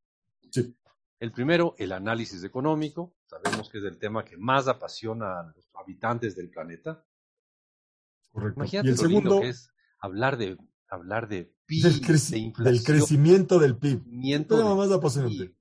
Sí. 0.49 0.75
El 1.17 1.31
primero, 1.31 1.75
el 1.77 1.93
análisis 1.93 2.43
económico. 2.43 3.15
Sabemos 3.25 3.69
que 3.69 3.77
es 3.77 3.85
el 3.85 3.97
tema 3.99 4.25
que 4.25 4.35
más 4.35 4.67
apasiona 4.67 5.39
a 5.39 5.43
los 5.43 5.65
habitantes 5.75 6.35
del 6.35 6.49
planeta. 6.49 7.05
Correcto. 8.33 8.59
Imagínate 8.59 8.89
y 8.89 8.91
el 8.91 8.97
lo 8.97 9.03
lindo 9.07 9.29
segundo, 9.29 9.41
que 9.43 9.47
es 9.47 9.71
hablar 9.97 10.35
de 10.35 10.57
hablar 10.91 11.27
de 11.27 11.53
PIB, 11.65 11.83
del, 11.83 12.01
creci- 12.01 12.55
de 12.57 12.63
del 12.63 12.83
crecimiento 12.83 13.57
del 13.59 13.77
PIB. 13.77 14.01
crecimiento 14.03 14.57
Tema 14.57 14.75
más 14.75 14.87
PIB. 14.87 14.97
apasionante. 14.97 15.55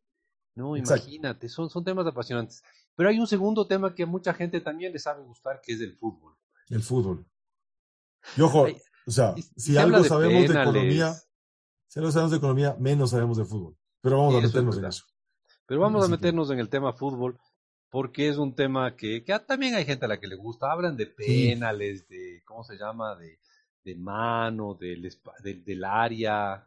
No, 0.57 0.77
Exacto. 0.77 1.05
imagínate, 1.05 1.49
son, 1.49 1.71
son 1.71 1.85
temas 1.85 2.07
apasionantes. 2.07 2.63
Pero 2.97 3.09
hay 3.09 3.19
un 3.19 3.27
segundo 3.27 3.67
tema 3.67 3.95
que 3.95 4.03
a 4.03 4.07
mucha 4.07 4.35
gente 4.35 4.61
también 4.61 4.93
le 4.93 4.99
sabe 4.99 5.23
gustar, 5.23 5.61
que 5.65 5.73
es 5.73 5.81
el 5.81 5.97
fútbol. 5.97 6.35
El 6.69 6.83
fútbol. 6.83 7.25
Y 8.37 8.41
ojo, 8.43 8.67
o 9.07 9.11
sea, 9.11 9.33
Y- 9.37 9.43
si 9.43 9.73
se 9.73 9.79
algo 9.79 10.03
de 10.03 10.09
sabemos 10.09 10.49
de 10.53 10.61
economía, 10.61 11.15
si 11.87 11.99
algo 12.01 12.13
sabemos 12.13 12.33
de 12.33 12.37
economía, 12.39 12.77
menos 12.79 13.11
sabemos 13.11 13.39
de 13.39 13.45
fútbol. 13.45 13.77
Pero 14.03 14.19
vamos 14.19 14.35
a 14.35 14.39
es 14.39 14.45
meternos 14.45 14.77
en 14.79 14.85
eso. 14.85 15.05
Pero 15.67 15.81
vamos 15.81 16.03
a 16.05 16.07
que- 16.09 16.11
meternos 16.13 16.51
en 16.51 16.59
el 16.59 16.69
tema 16.69 16.93
fútbol 16.93 17.39
porque 17.89 18.29
es 18.29 18.37
un 18.37 18.55
tema 18.55 18.97
que, 18.97 19.25
que 19.25 19.39
también 19.41 19.75
hay 19.75 19.85
gente 19.85 20.05
a 20.05 20.09
la 20.09 20.19
que 20.21 20.27
le 20.29 20.37
gusta. 20.37 20.71
Hablan 20.71 20.97
de 20.97 21.07
penales, 21.07 22.07
de, 22.09 22.43
¿cómo 22.45 22.63
se 22.65 22.77
llama? 22.77 23.17
De, 23.17 23.39
de 23.85 23.95
mano, 23.97 24.75
del, 24.75 25.03
del, 25.43 25.65
del 25.65 25.85
área, 25.85 26.67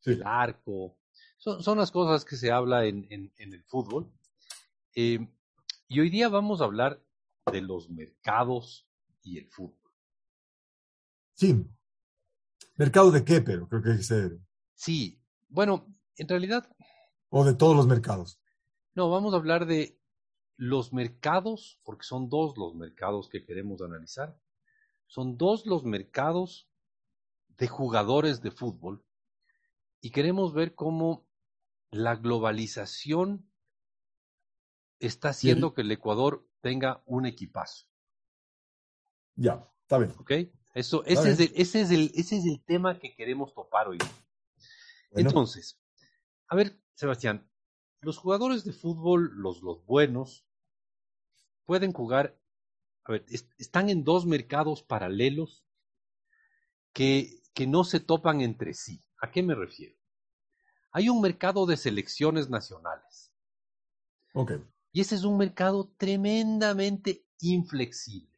Sí. 0.00 0.10
del 0.10 0.22
arco. 0.24 0.98
Son, 1.38 1.62
son 1.62 1.78
las 1.78 1.90
cosas 1.90 2.24
que 2.24 2.36
se 2.36 2.50
habla 2.50 2.84
en, 2.86 3.06
en- 3.10 3.32
en 3.38 3.52
el 3.54 3.62
fútbol. 3.64 4.10
Eh, 4.94 5.26
y 5.88 6.00
hoy 6.00 6.10
día 6.10 6.28
vamos 6.28 6.60
a 6.60 6.64
hablar 6.64 7.02
de 7.50 7.60
los 7.60 7.90
mercados 7.90 8.86
y 9.22 9.38
el 9.38 9.48
fútbol. 9.48 9.90
Sí. 11.34 11.66
¿Mercado 12.76 13.10
de 13.10 13.24
qué, 13.24 13.40
pero? 13.40 13.68
Creo 13.68 13.82
que 13.82 13.90
hay 13.92 13.96
que 13.98 14.02
ser. 14.02 14.38
Sí, 14.74 15.20
bueno, 15.48 15.86
en 16.16 16.28
realidad 16.28 16.68
O 17.28 17.44
de 17.44 17.54
todos 17.54 17.76
los 17.76 17.86
mercados. 17.86 18.40
No, 18.94 19.10
vamos 19.10 19.34
a 19.34 19.36
hablar 19.36 19.66
de 19.66 19.98
los 20.56 20.92
mercados, 20.92 21.80
porque 21.84 22.04
son 22.04 22.28
dos 22.28 22.56
los 22.56 22.74
mercados 22.74 23.28
que 23.28 23.44
queremos 23.44 23.82
analizar. 23.82 24.38
Son 25.14 25.36
dos 25.36 25.64
los 25.64 25.84
mercados 25.84 26.68
de 27.56 27.68
jugadores 27.68 28.42
de 28.42 28.50
fútbol 28.50 29.06
y 30.00 30.10
queremos 30.10 30.52
ver 30.52 30.74
cómo 30.74 31.24
la 31.92 32.16
globalización 32.16 33.48
está 34.98 35.28
haciendo 35.28 35.72
que 35.72 35.82
el 35.82 35.92
Ecuador 35.92 36.50
tenga 36.60 37.04
un 37.06 37.26
equipazo. 37.26 37.86
Ya, 39.36 39.72
está 39.82 39.98
bien. 39.98 40.12
¿Ok? 40.18 40.32
Eso, 40.74 41.04
ese, 41.04 41.30
es 41.30 41.38
el, 41.38 41.52
ese, 41.54 41.80
es 41.82 41.90
el, 41.92 42.10
ese 42.16 42.38
es 42.38 42.46
el 42.46 42.64
tema 42.64 42.98
que 42.98 43.14
queremos 43.14 43.54
topar 43.54 43.86
hoy. 43.86 43.98
Bueno, 45.12 45.28
Entonces, 45.28 45.80
a 46.48 46.56
ver, 46.56 46.82
Sebastián, 46.94 47.48
los 48.00 48.18
jugadores 48.18 48.64
de 48.64 48.72
fútbol, 48.72 49.30
los, 49.36 49.62
los 49.62 49.86
buenos, 49.86 50.44
pueden 51.66 51.92
jugar, 51.92 52.36
a 53.04 53.12
ver, 53.12 53.24
est- 53.28 53.52
están 53.58 53.88
en 53.90 54.04
dos 54.04 54.26
mercados 54.26 54.82
paralelos 54.82 55.64
que, 56.94 57.42
que 57.54 57.66
no 57.66 57.84
se 57.84 58.00
topan 58.00 58.40
entre 58.40 58.72
sí. 58.74 59.02
¿A 59.20 59.30
qué 59.30 59.42
me 59.42 59.54
refiero? 59.54 59.96
Hay 60.92 61.10
un 61.10 61.20
mercado 61.20 61.66
de 61.66 61.76
selecciones 61.76 62.50
nacionales 62.50 63.32
ok. 64.34 64.52
y 64.92 65.02
ese 65.02 65.14
es 65.16 65.24
un 65.24 65.36
mercado 65.36 65.92
tremendamente 65.98 67.26
inflexible. 67.40 68.32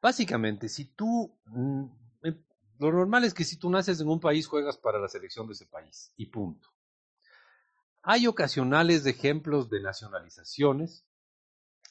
Básicamente, 0.00 0.68
si 0.68 0.84
tú, 0.84 1.36
mm, 1.46 1.84
eh, 2.24 2.36
lo 2.78 2.92
normal 2.92 3.24
es 3.24 3.34
que 3.34 3.44
si 3.44 3.56
tú 3.56 3.70
naces 3.70 4.00
en 4.00 4.08
un 4.08 4.20
país 4.20 4.46
juegas 4.46 4.76
para 4.76 4.98
la 4.98 5.08
selección 5.08 5.46
de 5.46 5.54
ese 5.54 5.66
país 5.66 6.12
y 6.16 6.26
punto. 6.26 6.68
Hay 8.04 8.28
ocasionales 8.28 9.02
de 9.02 9.10
ejemplos 9.10 9.68
de 9.68 9.80
nacionalizaciones 9.80 11.04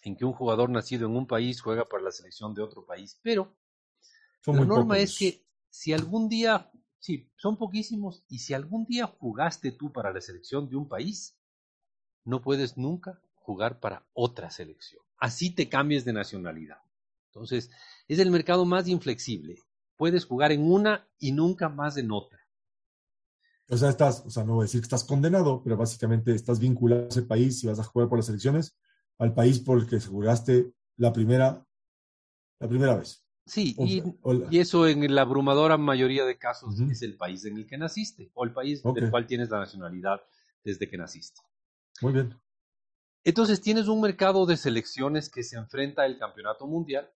en 0.03 0.15
que 0.15 0.25
un 0.25 0.33
jugador 0.33 0.69
nacido 0.69 1.07
en 1.07 1.15
un 1.15 1.25
país 1.27 1.62
juega 1.62 1.88
para 1.88 2.03
la 2.03 2.12
selección 2.12 2.53
de 2.53 2.62
otro 2.62 2.86
país, 2.86 3.19
pero 3.24 3.55
Son 4.41 4.60
la 4.60 4.65
norma 4.65 4.95
pocos. 4.95 4.98
es 4.98 5.15
que 5.17 5.45
si 5.69 5.93
algún 5.93 6.29
día, 6.29 6.72
sí, 7.00 7.31
son 7.38 7.57
poquísimos, 7.57 8.24
y 8.27 8.39
si 8.39 8.53
algún 8.53 8.86
día 8.86 9.07
jugaste 9.07 9.72
tú 9.72 9.91
para 9.91 10.12
la 10.12 10.22
selección 10.22 10.69
de 10.69 10.75
un 10.75 10.88
país, 10.88 11.38
no 12.25 12.41
puedes 12.41 12.77
nunca 12.77 13.22
jugar 13.36 13.79
para 13.79 14.05
otra 14.13 14.50
selección. 14.51 15.01
Así 15.17 15.50
te 15.50 15.69
cambies 15.69 16.05
de 16.05 16.13
nacionalidad. 16.13 16.77
Entonces, 17.27 17.72
es 18.07 18.19
el 18.19 18.29
mercado 18.29 18.65
más 18.65 18.88
inflexible. 18.88 19.55
Puedes 19.95 20.25
jugar 20.25 20.51
en 20.51 20.69
una 20.69 21.07
y 21.17 21.31
nunca 21.31 21.69
más 21.69 21.98
en 21.98 22.12
otra. 22.12 22.39
O 23.69 23.77
sea, 23.77 23.89
estás, 23.89 24.24
o 24.25 24.29
sea, 24.29 24.43
no 24.43 24.55
voy 24.55 24.63
a 24.63 24.65
decir 24.65 24.81
que 24.81 24.86
estás 24.86 25.03
condenado, 25.05 25.63
pero 25.63 25.77
básicamente 25.77 26.36
estás 26.36 26.60
vinculado 26.60 27.05
a 27.05 27.07
ese 27.07 27.24
país 27.24 27.63
y 27.63 27.67
vas 27.67 27.79
a 27.79 27.83
jugar 27.83 28.10
por 28.10 28.19
las 28.19 28.29
elecciones 28.29 28.75
al 29.20 29.34
país 29.34 29.60
por 29.60 29.79
el 29.79 29.88
que 29.88 30.00
jugaste 30.00 30.74
la 30.98 31.12
primera, 31.13 31.65
la 32.60 32.67
primera 32.67 32.96
vez. 32.96 33.24
Sí, 33.46 33.75
O 33.77 33.86
y, 33.86 34.00
sea, 34.01 34.13
o 34.22 34.34
la- 34.34 34.48
y 34.51 34.60
eso 34.60 34.88
en 34.88 35.13
la 35.13 35.22
abrumadora 35.22 35.77
mayoría 35.77 36.24
de 36.25 36.38
casos 36.38 36.79
es 36.79 37.01
el 37.01 37.17
país 37.17 37.43
en 37.46 37.58
el 37.58 37.67
que 37.67 37.77
naciste 37.77 38.32
o 38.34 38.46
el 38.46 38.53
país 38.53 38.82
del 38.84 39.10
cual 39.10 39.27
tienes 39.27 39.50
la 39.50 39.60
nacionalidad 39.60 40.22
desde 40.63 40.88
que 40.89 40.98
naciste. 40.98 41.41
Muy 42.01 42.13
bien. 42.13 42.36
Entonces 43.25 43.62
tienes 43.62 43.88
un 43.88 44.01
mercado 44.01 44.46
de 44.46 44.58
selecciones 44.58 45.29
que 45.29 45.43
se 45.43 45.58
enfrenta 45.58 46.03
al 46.03 46.17
campeonato 46.17 46.67
mundial 46.67 47.10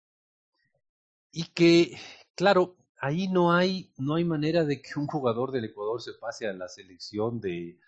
y 1.32 1.44
que, 1.44 1.96
claro, 2.34 2.76
ahí 3.00 3.28
no 3.28 3.52
hay, 3.52 3.92
no 3.96 4.14
hay 4.16 4.24
manera 4.24 4.64
de 4.64 4.80
que 4.82 4.98
un 4.98 5.06
jugador 5.06 5.52
del 5.52 5.64
Ecuador 5.66 6.00
se 6.02 6.12
pase 6.14 6.46
a 6.46 6.52
la 6.52 6.68
selección 6.68 7.40
de, 7.40 7.78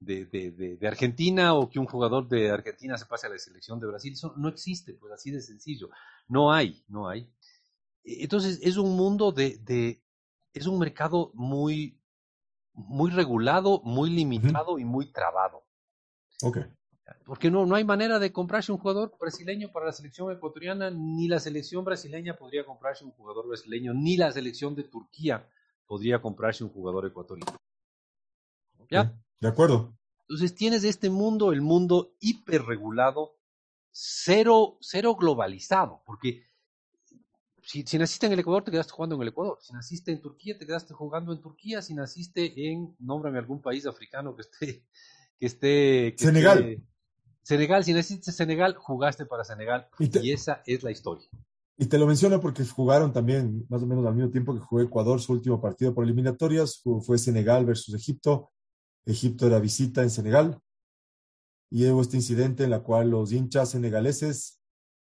de, 0.00 0.24
de, 0.24 0.50
de- 0.50 0.88
Argentina 0.88 1.54
o 1.54 1.68
que 1.68 1.78
un 1.78 1.86
jugador 1.86 2.26
de 2.26 2.50
Argentina 2.50 2.96
se 2.96 3.06
pase 3.06 3.26
a 3.26 3.30
la 3.30 3.38
selección 3.38 3.78
de 3.78 3.86
Brasil. 3.86 4.12
Eso 4.14 4.34
no 4.36 4.48
existe, 4.48 4.94
pues 4.94 5.12
así 5.12 5.30
de 5.30 5.40
sencillo. 5.40 5.90
No 6.26 6.52
hay, 6.52 6.82
no 6.88 7.08
hay. 7.08 7.30
E- 8.02 8.22
Entonces 8.24 8.58
es 8.62 8.76
un 8.76 8.96
mundo 8.96 9.30
de, 9.30 9.58
de 9.58 10.02
es 10.52 10.66
un 10.66 10.78
mercado 10.78 11.30
muy, 11.34 12.00
muy 12.72 13.10
regulado, 13.10 13.80
muy 13.84 14.10
limitado 14.10 14.78
y 14.78 14.84
muy 14.84 15.12
trabado. 15.12 15.62
Ok. 16.42 16.58
Porque 17.26 17.50
no, 17.50 17.66
no 17.66 17.74
hay 17.74 17.84
manera 17.84 18.18
de 18.18 18.32
comprarse 18.32 18.72
un 18.72 18.78
jugador 18.78 19.12
brasileño 19.18 19.70
para 19.72 19.86
la 19.86 19.92
selección 19.92 20.32
ecuatoriana, 20.32 20.90
ni 20.90 21.28
la 21.28 21.40
selección 21.40 21.84
brasileña 21.84 22.36
podría 22.36 22.64
comprarse 22.64 23.04
un 23.04 23.10
jugador 23.10 23.48
brasileño, 23.48 23.92
ni 23.92 24.16
la 24.16 24.32
selección 24.32 24.74
de 24.74 24.84
Turquía 24.84 25.46
podría 25.86 26.22
comprarse 26.22 26.62
un 26.64 26.70
jugador 26.70 27.06
ecuatoriano. 27.06 27.56
¿Ya? 28.88 29.12
De 29.40 29.48
acuerdo. 29.48 29.96
Entonces 30.28 30.54
tienes 30.54 30.84
este 30.84 31.10
mundo, 31.10 31.52
el 31.52 31.60
mundo 31.60 32.14
hiperregulado, 32.20 33.36
cero, 33.90 34.76
cero 34.80 35.16
globalizado, 35.16 36.02
porque 36.06 36.44
si, 37.62 37.82
si 37.86 37.98
naciste 37.98 38.26
en 38.26 38.32
el 38.32 38.38
Ecuador, 38.40 38.62
te 38.64 38.70
quedaste 38.70 38.92
jugando 38.92 39.16
en 39.16 39.22
el 39.22 39.28
Ecuador. 39.28 39.58
Si 39.60 39.72
naciste 39.72 40.12
en 40.12 40.20
Turquía, 40.20 40.56
te 40.58 40.66
quedaste 40.66 40.94
jugando 40.94 41.32
en 41.32 41.40
Turquía. 41.40 41.82
Si 41.82 41.94
naciste 41.94 42.52
en, 42.70 42.94
nómbrame 43.00 43.38
algún 43.38 43.60
país 43.60 43.86
africano 43.86 44.34
que 44.36 44.42
esté, 44.42 44.84
que 45.38 45.46
esté, 45.46 46.14
que 46.16 46.24
Senegal. 46.24 46.58
esté- 46.64 46.82
Senegal, 47.42 47.84
si 47.84 47.92
naciste 47.92 48.30
en 48.30 48.34
Senegal, 48.36 48.74
jugaste 48.76 49.26
para 49.26 49.44
Senegal. 49.44 49.88
Y 49.98 50.08
te- 50.08 50.24
Y 50.24 50.32
esa 50.32 50.62
es 50.66 50.82
la 50.82 50.90
historia. 50.90 51.26
Y 51.76 51.86
te 51.86 51.98
lo 51.98 52.06
menciono 52.06 52.40
porque 52.40 52.64
jugaron 52.64 53.12
también 53.12 53.64
más 53.68 53.82
o 53.82 53.86
menos 53.86 54.04
al 54.06 54.14
mismo 54.14 54.30
tiempo 54.30 54.52
que 54.54 54.60
jugó 54.60 54.82
Ecuador 54.82 55.20
su 55.20 55.32
último 55.32 55.60
partido 55.60 55.94
por 55.94 56.04
eliminatorias. 56.04 56.80
Fu- 56.82 57.00
Fue 57.00 57.18
Senegal 57.18 57.64
versus 57.64 57.94
Egipto. 57.94 58.50
Egipto 59.06 59.46
era 59.46 59.58
visita 59.58 60.02
en 60.02 60.10
Senegal. 60.10 60.60
Y 61.70 61.86
hubo 61.88 62.02
este 62.02 62.16
incidente 62.16 62.64
en 62.64 62.70
la 62.70 62.82
cual 62.82 63.10
los 63.10 63.32
hinchas 63.32 63.70
senegaleses 63.70 64.60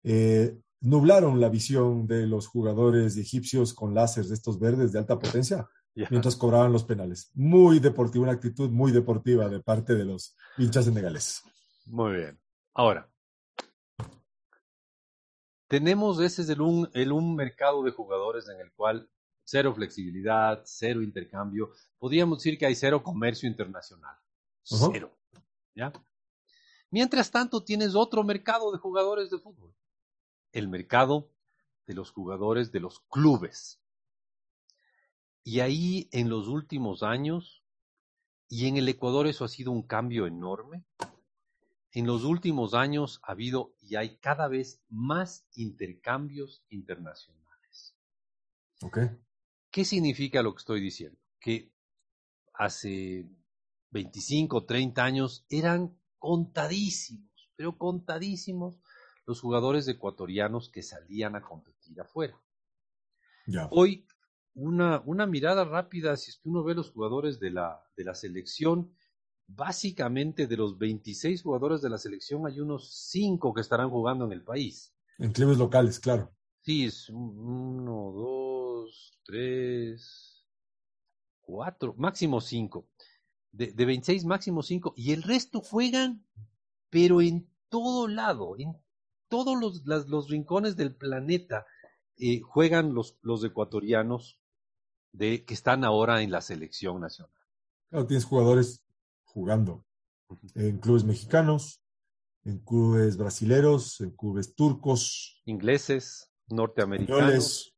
eh, 0.03 0.59
nublaron 0.81 1.41
la 1.41 1.49
visión 1.49 2.07
de 2.07 2.27
los 2.27 2.47
jugadores 2.47 3.17
egipcios 3.17 3.75
con 3.75 3.95
láseres 3.95 4.29
de 4.29 4.35
estos 4.35 4.59
verdes 4.59 4.93
de 4.93 4.99
alta 4.99 5.19
potencia 5.19 5.69
mientras 6.11 6.37
cobraban 6.37 6.73
los 6.73 6.85
penales. 6.85 7.31
Muy 7.35 7.81
deportiva, 7.81 8.25
una 8.25 8.33
actitud 8.33 8.71
muy 8.71 8.93
deportiva 8.93 9.49
de 9.49 9.61
parte 9.61 9.95
de 9.95 10.05
los 10.05 10.37
hinchas 10.57 10.85
senegaleses. 10.85 11.43
Muy 11.87 12.17
bien. 12.17 12.41
Ahora, 12.75 13.11
tenemos 15.67 16.21
ese 16.21 16.43
es 16.43 16.49
el 16.49 16.61
un, 16.61 16.89
el 16.95 17.13
un 17.13 17.35
mercado 17.35 17.83
de 17.83 17.91
jugadores 17.91 18.49
en 18.49 18.61
el 18.61 18.73
cual 18.73 19.11
cero 19.49 19.73
flexibilidad, 19.75 20.61
cero 20.67 21.01
intercambio, 21.01 21.71
podríamos 21.99 22.39
decir 22.39 22.59
que 22.59 22.67
hay 22.67 22.75
cero 22.75 23.03
comercio 23.03 23.49
internacional. 23.49 24.15
Cero. 24.63 25.11
¿Ya? 25.75 25.91
Mientras 26.91 27.31
tanto, 27.31 27.65
tienes 27.65 27.95
otro 27.95 28.23
mercado 28.25 28.71
de 28.73 28.79
jugadores 28.79 29.31
de 29.31 29.39
fútbol. 29.39 29.75
El 30.53 30.69
mercado 30.69 31.31
de 31.87 31.95
los 31.95 32.11
jugadores 32.11 32.73
de 32.73 32.81
los 32.81 33.01
clubes. 33.09 33.81
Y 35.45 35.61
ahí 35.61 36.11
en 36.13 36.29
los 36.29 36.47
últimos 36.47 37.03
años, 37.03 37.65
y 38.51 38.67
en 38.67 38.77
el 38.77 38.87
Ecuador 38.87 39.27
eso 39.27 39.47
ha 39.47 39.49
sido 39.49 39.73
un 39.73 39.83
cambio 39.83 40.27
enorme, 40.27 40.85
en 41.93 42.07
los 42.07 42.25
últimos 42.25 42.75
años 42.75 43.19
ha 43.23 43.33
habido 43.33 43.75
y 43.81 43.97
hay 43.97 44.19
cada 44.19 44.47
vez 44.47 44.83
más 44.91 45.47
intercambios 45.55 46.63
internacionales. 46.69 47.97
Okay. 48.83 49.09
¿Qué 49.71 49.85
significa 49.85 50.43
lo 50.43 50.55
que 50.55 50.59
estoy 50.59 50.81
diciendo? 50.81 51.19
Que 51.41 51.73
hace 52.55 53.29
25, 53.91 54.65
30 54.65 55.05
años 55.05 55.47
eran 55.49 55.99
contadísimos, 56.19 57.51
pero 57.57 57.77
contadísimos 57.77 58.81
los 59.27 59.41
jugadores 59.41 59.87
ecuatorianos 59.89 60.71
que 60.71 60.83
salían 60.83 61.37
a 61.37 61.43
competir 61.43 62.01
afuera. 62.01 62.41
Ya. 63.47 63.69
Hoy, 63.71 64.07
una, 64.55 65.03
una 65.05 65.27
mirada 65.27 65.65
rápida, 65.65 66.17
si 66.17 66.31
es 66.31 66.39
que 66.39 66.49
uno 66.49 66.65
ve 66.65 66.75
los 66.75 66.91
jugadores 66.91 67.39
de 67.39 67.51
la, 67.51 67.83
de 67.97 68.05
la 68.05 68.15
selección, 68.15 68.95
básicamente 69.47 70.47
de 70.47 70.57
los 70.57 70.79
26 70.79 71.43
jugadores 71.43 71.81
de 71.81 71.91
la 71.91 71.99
selección 71.99 72.47
hay 72.47 72.61
unos 72.61 72.91
5 73.11 73.55
que 73.55 73.61
estarán 73.61 73.91
jugando 73.91 74.25
en 74.27 74.33
el 74.33 74.43
país. 74.43 74.95
En 75.19 75.33
clubes 75.33 75.59
locales, 75.59 75.99
claro. 75.99 76.31
Sí, 76.61 76.85
es 76.85 77.09
uno, 77.09 78.13
dos, 78.13 78.58
tres, 79.25 80.47
cuatro, 81.41 81.95
máximo 81.97 82.41
cinco. 82.41 82.89
De, 83.51 83.73
de 83.73 83.85
26, 83.87 84.25
máximo 84.25 84.63
cinco. 84.63 84.93
Y 84.97 85.13
el 85.13 85.23
resto 85.23 85.61
juegan, 85.61 86.27
pero 86.91 87.21
en 87.21 87.51
todo 87.69 88.09
lado, 88.09 88.57
en 88.59 88.77
todos 89.29 89.59
los, 89.59 89.87
las, 89.87 90.07
los 90.09 90.29
rincones 90.29 90.77
del 90.77 90.95
planeta 90.95 91.67
eh, 92.17 92.41
juegan 92.41 92.95
los, 92.95 93.17
los 93.23 93.45
ecuatorianos 93.45 94.41
de, 95.13 95.45
que 95.45 95.55
están 95.55 95.85
ahora 95.85 96.23
en 96.23 96.31
la 96.31 96.41
selección 96.41 97.01
nacional. 97.01 97.33
Claro, 97.91 98.07
tienes 98.07 98.25
jugadores 98.25 98.85
jugando 99.25 99.85
en 100.55 100.79
clubes 100.79 101.05
mexicanos, 101.05 101.83
en 102.45 102.59
clubes 102.59 103.17
brasileros, 103.17 104.01
en 104.01 104.11
clubes 104.11 104.55
turcos, 104.55 105.41
ingleses, 105.45 106.31
norteamericanos. 106.49 107.75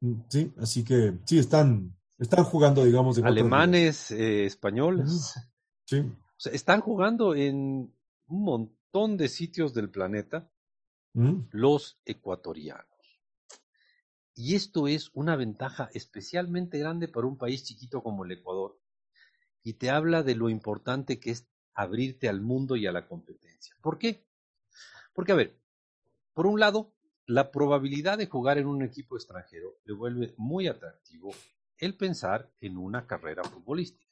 Mm, 0.00 0.20
sí, 0.28 0.52
así 0.58 0.84
que 0.84 1.18
sí, 1.24 1.38
están, 1.38 1.96
están 2.18 2.44
jugando, 2.44 2.84
digamos, 2.84 3.18
alemanes, 3.18 4.10
eh, 4.10 4.44
españoles. 4.44 5.34
Sí. 5.84 6.00
O 6.00 6.40
sea, 6.40 6.52
están 6.52 6.80
jugando 6.80 7.34
en 7.34 7.92
un 8.26 8.44
montón 8.44 9.16
de 9.16 9.28
sitios 9.28 9.74
del 9.74 9.90
planeta 9.90 10.50
¿Mm? 11.14 11.48
los 11.50 12.00
ecuatorianos. 12.04 12.86
Y 14.34 14.54
esto 14.54 14.86
es 14.86 15.10
una 15.14 15.34
ventaja 15.34 15.90
especialmente 15.94 16.78
grande 16.78 17.08
para 17.08 17.26
un 17.26 17.36
país 17.36 17.64
chiquito 17.64 18.04
como 18.04 18.24
el 18.24 18.30
Ecuador. 18.30 18.78
Y 19.64 19.74
te 19.74 19.90
habla 19.90 20.22
de 20.22 20.36
lo 20.36 20.48
importante 20.48 21.18
que 21.18 21.32
es 21.32 21.48
abrirte 21.74 22.28
al 22.28 22.40
mundo 22.40 22.76
y 22.76 22.86
a 22.86 22.92
la 22.92 23.08
competencia. 23.08 23.74
¿Por 23.82 23.98
qué? 23.98 24.24
Porque, 25.12 25.32
a 25.32 25.34
ver, 25.34 25.58
por 26.34 26.46
un 26.46 26.60
lado, 26.60 26.94
la 27.28 27.50
probabilidad 27.52 28.18
de 28.18 28.26
jugar 28.26 28.58
en 28.58 28.66
un 28.66 28.82
equipo 28.82 29.16
extranjero 29.16 29.76
le 29.84 29.94
vuelve 29.94 30.34
muy 30.38 30.66
atractivo 30.66 31.30
el 31.78 31.94
pensar 31.96 32.50
en 32.60 32.76
una 32.78 33.06
carrera 33.06 33.44
futbolística. 33.44 34.06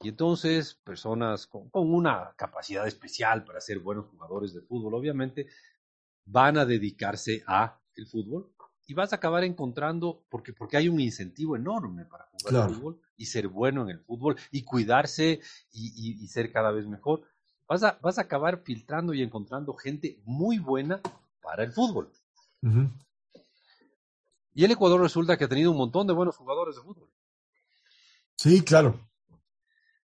Y 0.00 0.08
entonces, 0.08 0.74
personas 0.74 1.46
con, 1.46 1.70
con 1.70 1.92
una 1.92 2.32
capacidad 2.36 2.86
especial 2.86 3.44
para 3.44 3.60
ser 3.60 3.80
buenos 3.80 4.06
jugadores 4.06 4.54
de 4.54 4.62
fútbol, 4.62 4.94
obviamente, 4.94 5.46
van 6.26 6.58
a 6.58 6.66
dedicarse 6.66 7.42
a 7.46 7.80
el 7.96 8.06
fútbol 8.06 8.52
y 8.86 8.94
vas 8.94 9.12
a 9.12 9.16
acabar 9.16 9.44
encontrando, 9.44 10.24
porque, 10.30 10.52
porque 10.52 10.76
hay 10.76 10.88
un 10.88 11.00
incentivo 11.00 11.56
enorme 11.56 12.04
para 12.06 12.26
jugar 12.26 12.52
Claro. 12.54 12.74
fútbol 12.74 13.00
y 13.16 13.26
ser 13.26 13.48
bueno 13.48 13.82
en 13.82 13.90
el 13.90 14.00
fútbol 14.00 14.36
y 14.52 14.62
cuidarse 14.64 15.40
y, 15.72 15.92
y- 15.96 16.24
y 16.24 16.28
ser 16.28 16.52
cada 16.52 16.70
vez 16.70 16.86
mejor. 16.86 17.22
Vas 17.68 17.82
a, 17.82 17.98
vas 18.02 18.18
a 18.18 18.22
acabar 18.22 18.62
filtrando 18.62 19.14
y 19.14 19.22
encontrando 19.22 19.74
gente 19.74 20.20
muy 20.24 20.58
buena 20.58 21.02
para 21.48 21.64
el 21.64 21.72
fútbol. 21.72 22.12
Y 24.52 24.64
el 24.64 24.70
Ecuador 24.70 25.00
resulta 25.00 25.38
que 25.38 25.44
ha 25.44 25.48
tenido 25.48 25.70
un 25.70 25.78
montón 25.78 26.06
de 26.06 26.12
buenos 26.12 26.36
jugadores 26.36 26.76
de 26.76 26.82
fútbol. 26.82 27.10
Sí, 28.36 28.62
claro. 28.62 29.08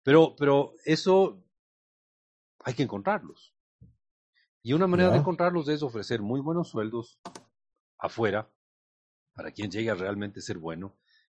Pero, 0.03 0.35
pero 0.37 0.73
eso 0.83 1.41
hay 2.65 2.73
que 2.73 2.83
encontrarlos. 2.83 3.55
Y 4.63 4.73
una 4.73 4.85
manera 4.85 5.11
de 5.11 5.19
encontrarlos 5.19 5.69
es 5.69 5.81
ofrecer 5.81 6.21
muy 6.21 6.41
buenos 6.41 6.67
sueldos 6.67 7.21
afuera 7.99 8.51
para 9.33 9.51
quien 9.53 9.71
llegue 9.71 9.91
a 9.91 9.95
realmente 9.95 10.41
ser 10.41 10.57
bueno 10.57 10.97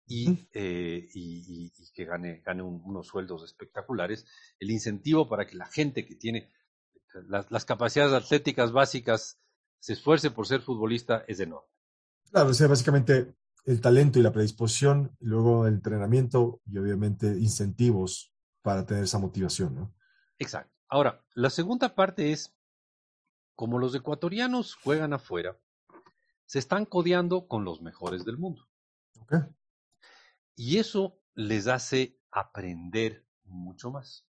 y, 0.07 0.47
eh, 0.53 1.09
y- 1.13 1.65
y- 1.65 1.73
y 1.77 1.91
que 1.93 2.05
gane, 2.05 2.39
gane 2.45 2.63
un- 2.63 2.81
unos 2.85 3.07
sueldos 3.07 3.43
espectaculares. 3.43 4.25
El 4.59 4.71
incentivo 4.71 5.27
para 5.27 5.45
que 5.45 5.57
la 5.57 5.65
gente 5.65 6.05
que 6.05 6.15
tiene 6.15 6.49
las, 7.27 7.51
las 7.51 7.65
capacidades 7.65 8.13
atléticas 8.13 8.71
básicas 8.71 9.41
se 9.79 9.93
esfuerce 9.93 10.31
por 10.31 10.47
ser 10.47 10.61
futbolista 10.61 11.23
es 11.27 11.39
enorme. 11.39 11.67
Claro, 12.31 12.49
o 12.49 12.53
sea, 12.53 12.67
básicamente 12.67 13.35
el 13.65 13.81
talento 13.81 14.19
y 14.19 14.21
la 14.21 14.31
predisposición, 14.31 15.15
y 15.19 15.25
luego 15.25 15.67
el 15.67 15.75
entrenamiento 15.75 16.61
y 16.65 16.77
obviamente 16.77 17.27
incentivos 17.27 18.33
para 18.61 18.85
tener 18.85 19.03
esa 19.03 19.19
motivación, 19.19 19.75
¿no? 19.75 19.95
Exacto. 20.37 20.73
Ahora, 20.87 21.23
la 21.33 21.49
segunda 21.49 21.95
parte 21.95 22.31
es, 22.31 22.55
como 23.55 23.77
los 23.77 23.93
ecuatorianos 23.93 24.75
juegan 24.75 25.13
afuera, 25.13 25.59
se 26.45 26.59
están 26.59 26.85
codeando 26.85 27.47
con 27.47 27.63
los 27.63 27.81
mejores 27.81 28.25
del 28.25 28.37
mundo. 28.37 28.67
¿Ok? 29.19 29.35
Y 30.55 30.77
eso 30.77 31.21
les 31.35 31.67
hace 31.67 32.19
aprender 32.31 33.25
mucho 33.43 33.91
más. 33.91 34.28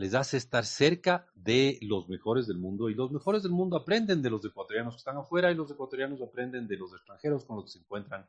Les 0.00 0.14
hace 0.14 0.38
estar 0.38 0.64
cerca 0.64 1.26
de 1.34 1.78
los 1.82 2.08
mejores 2.08 2.46
del 2.46 2.56
mundo 2.56 2.88
y 2.88 2.94
los 2.94 3.12
mejores 3.12 3.42
del 3.42 3.52
mundo 3.52 3.76
aprenden 3.76 4.22
de 4.22 4.30
los 4.30 4.42
ecuatorianos 4.42 4.94
que 4.94 4.98
están 5.00 5.18
afuera 5.18 5.52
y 5.52 5.54
los 5.54 5.70
ecuatorianos 5.70 6.22
aprenden 6.22 6.66
de 6.66 6.78
los 6.78 6.90
extranjeros 6.94 7.44
con 7.44 7.56
los 7.56 7.66
que 7.66 7.72
se 7.72 7.78
encuentran 7.80 8.24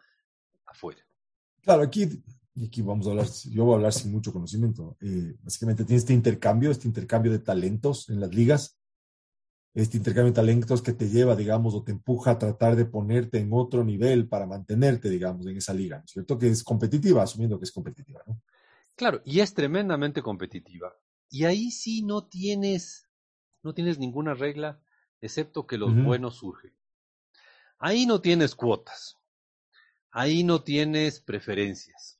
afuera. 0.66 1.00
Claro, 1.62 1.84
aquí, 1.84 2.22
y 2.56 2.66
aquí 2.66 2.82
vamos 2.82 3.08
a 3.08 3.12
hablar, 3.12 3.28
yo 3.50 3.64
voy 3.64 3.72
a 3.72 3.76
hablar 3.78 3.94
sin 3.94 4.12
mucho 4.12 4.34
conocimiento. 4.34 4.98
Eh, 5.00 5.38
básicamente 5.42 5.86
tiene 5.86 6.00
este 6.00 6.12
intercambio, 6.12 6.72
este 6.72 6.90
intercambio 6.90 7.32
de 7.32 7.40
talentos 7.40 8.10
en 8.10 8.20
las 8.20 8.36
ligas, 8.36 8.78
este 9.74 9.96
intercambio 9.96 10.34
de 10.34 10.36
talentos 10.36 10.82
que 10.82 10.92
te 10.92 11.08
lleva, 11.08 11.38
digamos, 11.38 11.74
o 11.74 11.84
te 11.84 11.94
empuja 11.94 12.32
a 12.32 12.38
tratar 12.38 12.76
de 12.76 12.84
ponerte 12.84 13.40
en 13.40 13.48
otro 13.54 13.86
nivel 13.86 14.28
para 14.28 14.46
mantenerte, 14.46 15.10
digamos, 15.10 15.48
en 15.48 15.56
esa 15.56 15.74
liga, 15.74 16.00
¿no 16.00 16.04
es 16.04 16.12
cierto? 16.12 16.38
Que 16.38 16.50
es 16.50 16.66
competitiva, 16.66 17.24
asumiendo 17.24 17.58
que 17.58 17.64
es 17.64 17.72
competitiva, 17.72 18.22
¿no? 18.28 18.42
Claro, 18.94 19.22
y 19.24 19.40
es 19.40 19.54
tremendamente 19.54 20.22
competitiva. 20.22 20.94
Y 21.32 21.46
ahí 21.46 21.72
sí 21.72 22.04
no 22.04 22.28
tienes, 22.28 23.08
no 23.64 23.74
tienes 23.74 23.98
ninguna 23.98 24.34
regla, 24.34 24.82
excepto 25.22 25.66
que 25.66 25.78
los 25.78 25.96
buenos 26.04 26.36
surgen. 26.36 26.74
Ahí 27.80 28.06
no 28.06 28.20
tienes 28.20 28.54
cuotas. 28.54 29.18
Ahí 30.12 30.44
no 30.44 30.62
tienes 30.62 31.22
preferencias. 31.22 32.20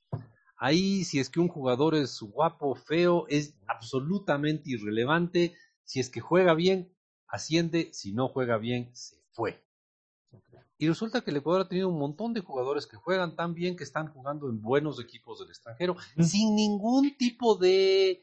Ahí, 0.56 1.04
si 1.04 1.20
es 1.20 1.28
que 1.28 1.40
un 1.40 1.48
jugador 1.48 1.94
es 1.94 2.18
guapo, 2.20 2.74
feo, 2.74 3.26
es 3.28 3.54
absolutamente 3.66 4.70
irrelevante. 4.70 5.54
Si 5.84 6.00
es 6.00 6.08
que 6.08 6.20
juega 6.20 6.54
bien, 6.54 6.90
asciende. 7.28 7.90
Si 7.92 8.12
no 8.12 8.28
juega 8.28 8.56
bien, 8.56 8.96
se 8.96 9.22
fue. 9.32 9.62
Y 10.78 10.88
resulta 10.88 11.20
que 11.20 11.30
el 11.30 11.36
Ecuador 11.36 11.60
ha 11.60 11.68
tenido 11.68 11.90
un 11.90 11.98
montón 11.98 12.32
de 12.32 12.40
jugadores 12.40 12.86
que 12.86 12.96
juegan 12.96 13.36
tan 13.36 13.52
bien 13.52 13.76
que 13.76 13.84
están 13.84 14.08
jugando 14.08 14.48
en 14.48 14.62
buenos 14.62 14.98
equipos 15.00 15.38
del 15.38 15.50
extranjero 15.50 15.96
sin 16.18 16.56
ningún 16.56 17.16
tipo 17.16 17.56
de 17.56 18.20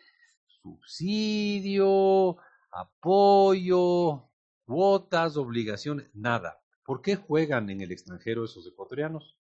subsidio, 0.78 2.38
apoyo, 2.72 4.30
cuotas, 4.66 5.38
obligaciones, 5.38 6.10
nada. 6.14 6.62
¿Por 6.84 7.02
qué 7.02 7.16
juegan 7.16 7.70
en 7.70 7.82
el 7.82 7.92
extranjero 7.92 8.46
esos 8.46 8.68
ecuatorianos? 8.68 9.38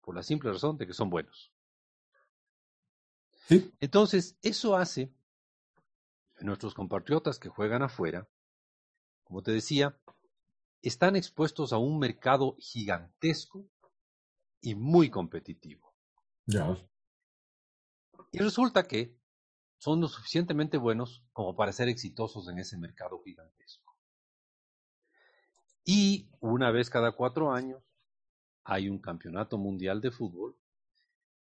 Por 0.00 0.14
la 0.14 0.22
simple 0.22 0.50
razón 0.52 0.76
de 0.76 0.86
que 0.86 0.94
son 0.94 1.10
buenos. 1.10 1.52
Sí, 3.48 3.72
Entonces, 3.80 4.36
eso 4.42 4.76
hace 4.76 5.12
que 6.36 6.44
nuestros 6.44 6.74
compatriotas 6.74 7.38
que 7.38 7.48
juegan 7.48 7.82
afuera, 7.82 8.28
como 9.24 9.42
te 9.42 9.50
decía, 9.52 9.98
están 10.82 11.16
expuestos 11.16 11.72
a 11.72 11.78
un 11.78 11.98
mercado 11.98 12.56
gigantesco 12.58 13.66
y 14.60 14.74
muy 14.74 15.10
competitivo. 15.10 15.92
ya. 16.46 16.76
Y 18.32 18.38
resulta 18.38 18.84
que 18.84 19.19
son 19.80 20.00
lo 20.00 20.08
suficientemente 20.08 20.76
buenos 20.76 21.24
como 21.32 21.56
para 21.56 21.72
ser 21.72 21.88
exitosos 21.88 22.48
en 22.48 22.58
ese 22.58 22.76
mercado 22.76 23.20
gigantesco. 23.24 23.96
Y 25.84 26.30
una 26.38 26.70
vez 26.70 26.90
cada 26.90 27.12
cuatro 27.12 27.50
años 27.50 27.82
hay 28.62 28.90
un 28.90 29.00
campeonato 29.00 29.56
mundial 29.56 30.02
de 30.02 30.10
fútbol 30.10 30.54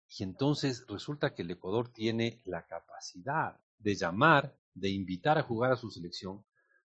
y 0.09 0.25
entonces 0.25 0.85
resulta 0.89 1.33
que 1.33 1.43
el 1.43 1.53
Ecuador 1.53 1.93
tiene 1.93 2.43
la 2.45 2.67
capacidad 2.67 3.61
de 3.79 3.95
llamar, 3.95 4.59
de 4.75 4.91
invitar 4.91 5.39
a 5.39 5.45
jugar 5.45 5.73
a 5.73 5.77
su 5.77 5.91
selección 5.91 6.45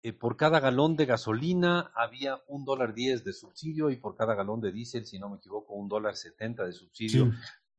eh, 0.04 0.14
por 0.14 0.38
cada 0.38 0.60
galón 0.60 0.96
de 0.96 1.06
gasolina 1.06 1.92
había 1.96 2.42
un 2.48 2.66
dólar 2.66 2.94
diez 2.94 3.24
de 3.24 3.34
subsidio 3.34 3.90
y 3.90 3.98
por 3.98 4.16
cada 4.16 4.36
galón 4.36 4.62
de 4.62 4.72
diésel, 4.72 5.06
si 5.06 5.20
no 5.20 5.30
me 5.30 5.38
equivoco, 5.38 5.74
un 5.74 5.90
dólar 5.90 6.16
setenta 6.16 6.66
de 6.66 6.72
subsidio. 6.72 7.32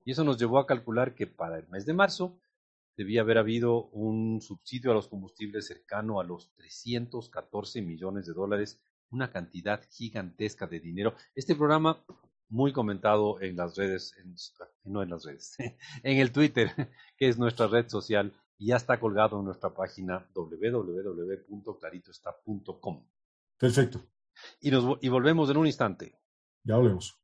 Y 0.04 0.12
eso 0.12 0.24
nos 0.24 0.38
llevó 0.38 0.58
a 0.58 0.66
calcular 0.66 1.14
que 1.14 1.26
para 1.26 1.58
el 1.58 1.68
mes 1.68 1.86
de 1.86 1.94
marzo 1.94 2.38
debía 2.96 3.20
haber 3.20 3.38
habido 3.38 3.84
un 3.90 4.40
subsidio 4.40 4.90
a 4.90 4.94
los 4.94 5.06
combustibles 5.06 5.66
cercano 5.66 6.20
a 6.20 6.24
los 6.24 6.52
314 6.56 7.82
millones 7.82 8.26
de 8.26 8.32
dólares, 8.32 8.80
una 9.10 9.30
cantidad 9.30 9.80
gigantesca 9.90 10.66
de 10.66 10.80
dinero. 10.80 11.14
Este 11.34 11.54
programa 11.54 12.04
muy 12.48 12.72
comentado 12.72 13.40
en 13.40 13.56
las 13.56 13.76
redes, 13.76 14.14
no 14.84 15.02
en 15.02 15.10
las 15.10 15.24
redes, 15.24 15.56
en 16.02 16.18
el 16.18 16.32
Twitter, 16.32 16.72
que 17.16 17.28
es 17.28 17.38
nuestra 17.38 17.68
red 17.68 17.88
social, 17.88 18.32
y 18.58 18.66
ya 18.66 18.76
está 18.76 19.00
colgado 19.00 19.38
en 19.38 19.46
nuestra 19.46 19.72
página 19.72 20.28
www.claritoestá.com. 20.34 23.06
Perfecto. 23.56 24.02
Y, 24.60 24.70
nos, 24.70 24.98
y 25.00 25.08
volvemos 25.08 25.48
en 25.50 25.56
un 25.56 25.66
instante. 25.66 26.20
Ya 26.64 26.76
volvemos. 26.76 27.18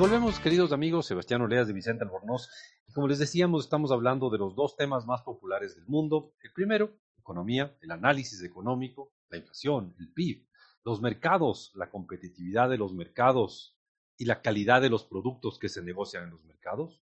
Volvemos, 0.00 0.40
queridos 0.40 0.72
amigos, 0.72 1.04
Sebastián 1.04 1.42
Oleas 1.42 1.66
de 1.66 1.74
Vicente 1.74 2.04
Albornoz. 2.04 2.48
Y 2.88 2.92
como 2.94 3.06
les 3.06 3.18
decíamos, 3.18 3.64
estamos 3.64 3.92
hablando 3.92 4.30
de 4.30 4.38
los 4.38 4.56
dos 4.56 4.74
temas 4.74 5.04
más 5.04 5.20
populares 5.20 5.76
del 5.76 5.84
mundo. 5.84 6.32
El 6.42 6.54
primero, 6.54 6.96
economía, 7.18 7.76
el 7.82 7.90
análisis 7.90 8.42
económico, 8.42 9.12
la 9.28 9.36
inflación, 9.36 9.94
el 9.98 10.10
PIB, 10.10 10.48
los 10.84 11.02
mercados, 11.02 11.70
la 11.74 11.90
competitividad 11.90 12.70
de 12.70 12.78
los 12.78 12.94
mercados 12.94 13.76
y 14.16 14.24
la 14.24 14.40
calidad 14.40 14.80
de 14.80 14.88
los 14.88 15.04
productos 15.04 15.58
que 15.58 15.68
se 15.68 15.82
negocian 15.82 16.24
en 16.24 16.30
los 16.30 16.46
mercados. 16.46 17.02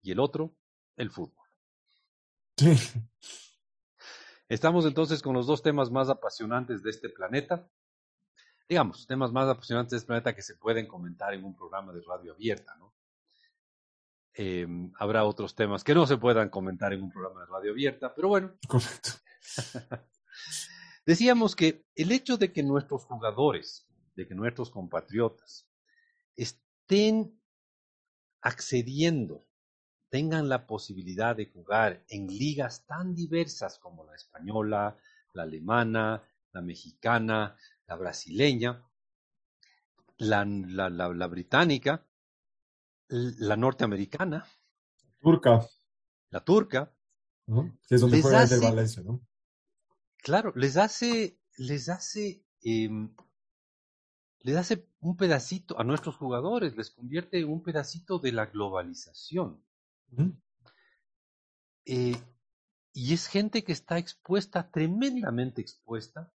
Y 0.00 0.12
el 0.12 0.20
otro, 0.20 0.56
el 0.96 1.10
fútbol. 1.10 1.44
Sí. 2.56 2.72
Estamos 4.48 4.86
entonces 4.86 5.20
con 5.20 5.34
los 5.34 5.46
dos 5.46 5.62
temas 5.62 5.90
más 5.90 6.08
apasionantes 6.08 6.82
de 6.82 6.88
este 6.88 7.10
planeta, 7.10 7.68
digamos, 8.68 9.06
temas 9.06 9.32
más 9.32 9.48
apasionantes 9.48 9.90
de 9.92 9.96
este 9.98 10.06
planeta 10.06 10.34
que 10.34 10.42
se 10.42 10.56
pueden 10.56 10.86
comentar 10.86 11.34
en 11.34 11.44
un 11.44 11.54
programa 11.54 11.92
de 11.92 12.02
radio 12.02 12.32
abierta, 12.32 12.74
¿no? 12.76 12.94
Em, 14.34 14.92
habrá 14.98 15.24
otros 15.24 15.54
temas 15.54 15.82
que 15.82 15.94
no 15.94 16.06
se 16.06 16.18
puedan 16.18 16.50
comentar 16.50 16.92
en 16.92 17.02
un 17.02 17.10
programa 17.10 17.40
de 17.40 17.46
radio 17.46 17.70
abierta, 17.72 18.14
pero 18.14 18.28
bueno. 18.28 18.52
Correcto. 18.68 19.10
Decíamos 21.06 21.56
que 21.56 21.86
el 21.94 22.12
hecho 22.12 22.36
de 22.36 22.52
que 22.52 22.62
nuestros 22.62 23.04
jugadores, 23.04 23.88
de 24.14 24.26
que 24.26 24.34
nuestros 24.34 24.70
compatriotas 24.70 25.66
estén 26.34 27.40
accediendo, 28.42 29.46
tengan 30.10 30.48
la 30.48 30.66
posibilidad 30.66 31.34
de 31.34 31.46
jugar 31.46 32.04
en 32.08 32.26
ligas 32.26 32.84
tan 32.86 33.14
diversas 33.14 33.78
como 33.78 34.04
la 34.04 34.16
española, 34.16 34.98
la 35.32 35.42
alemana, 35.44 36.22
la 36.52 36.60
mexicana, 36.60 37.56
la 37.86 37.96
brasileña, 37.96 38.84
la, 40.18 40.44
la, 40.44 40.88
la, 40.90 41.26
británica, 41.26 42.06
la 43.08 43.56
norteamericana, 43.56 44.46
turca, 45.20 45.66
la 46.30 46.44
turca, 46.44 46.92
que 47.88 47.94
es 47.94 48.00
donde 48.00 48.20
juega 48.22 48.42
hace, 48.42 48.58
Valencia, 48.58 49.02
¿no? 49.02 49.20
Claro, 50.18 50.52
les 50.56 50.76
hace, 50.76 51.38
les 51.56 51.88
hace, 51.88 52.44
eh, 52.62 52.90
les 54.40 54.56
hace 54.56 54.88
un 55.00 55.16
pedacito 55.16 55.78
a 55.78 55.84
nuestros 55.84 56.16
jugadores, 56.16 56.76
les 56.76 56.90
convierte 56.90 57.38
en 57.38 57.48
un 57.48 57.62
pedacito 57.62 58.18
de 58.18 58.32
la 58.32 58.46
globalización. 58.46 59.64
eh, 61.84 62.16
y 62.92 63.12
es 63.12 63.26
gente 63.28 63.62
que 63.62 63.72
está 63.72 63.98
expuesta, 63.98 64.70
tremendamente 64.70 65.60
expuesta, 65.60 66.32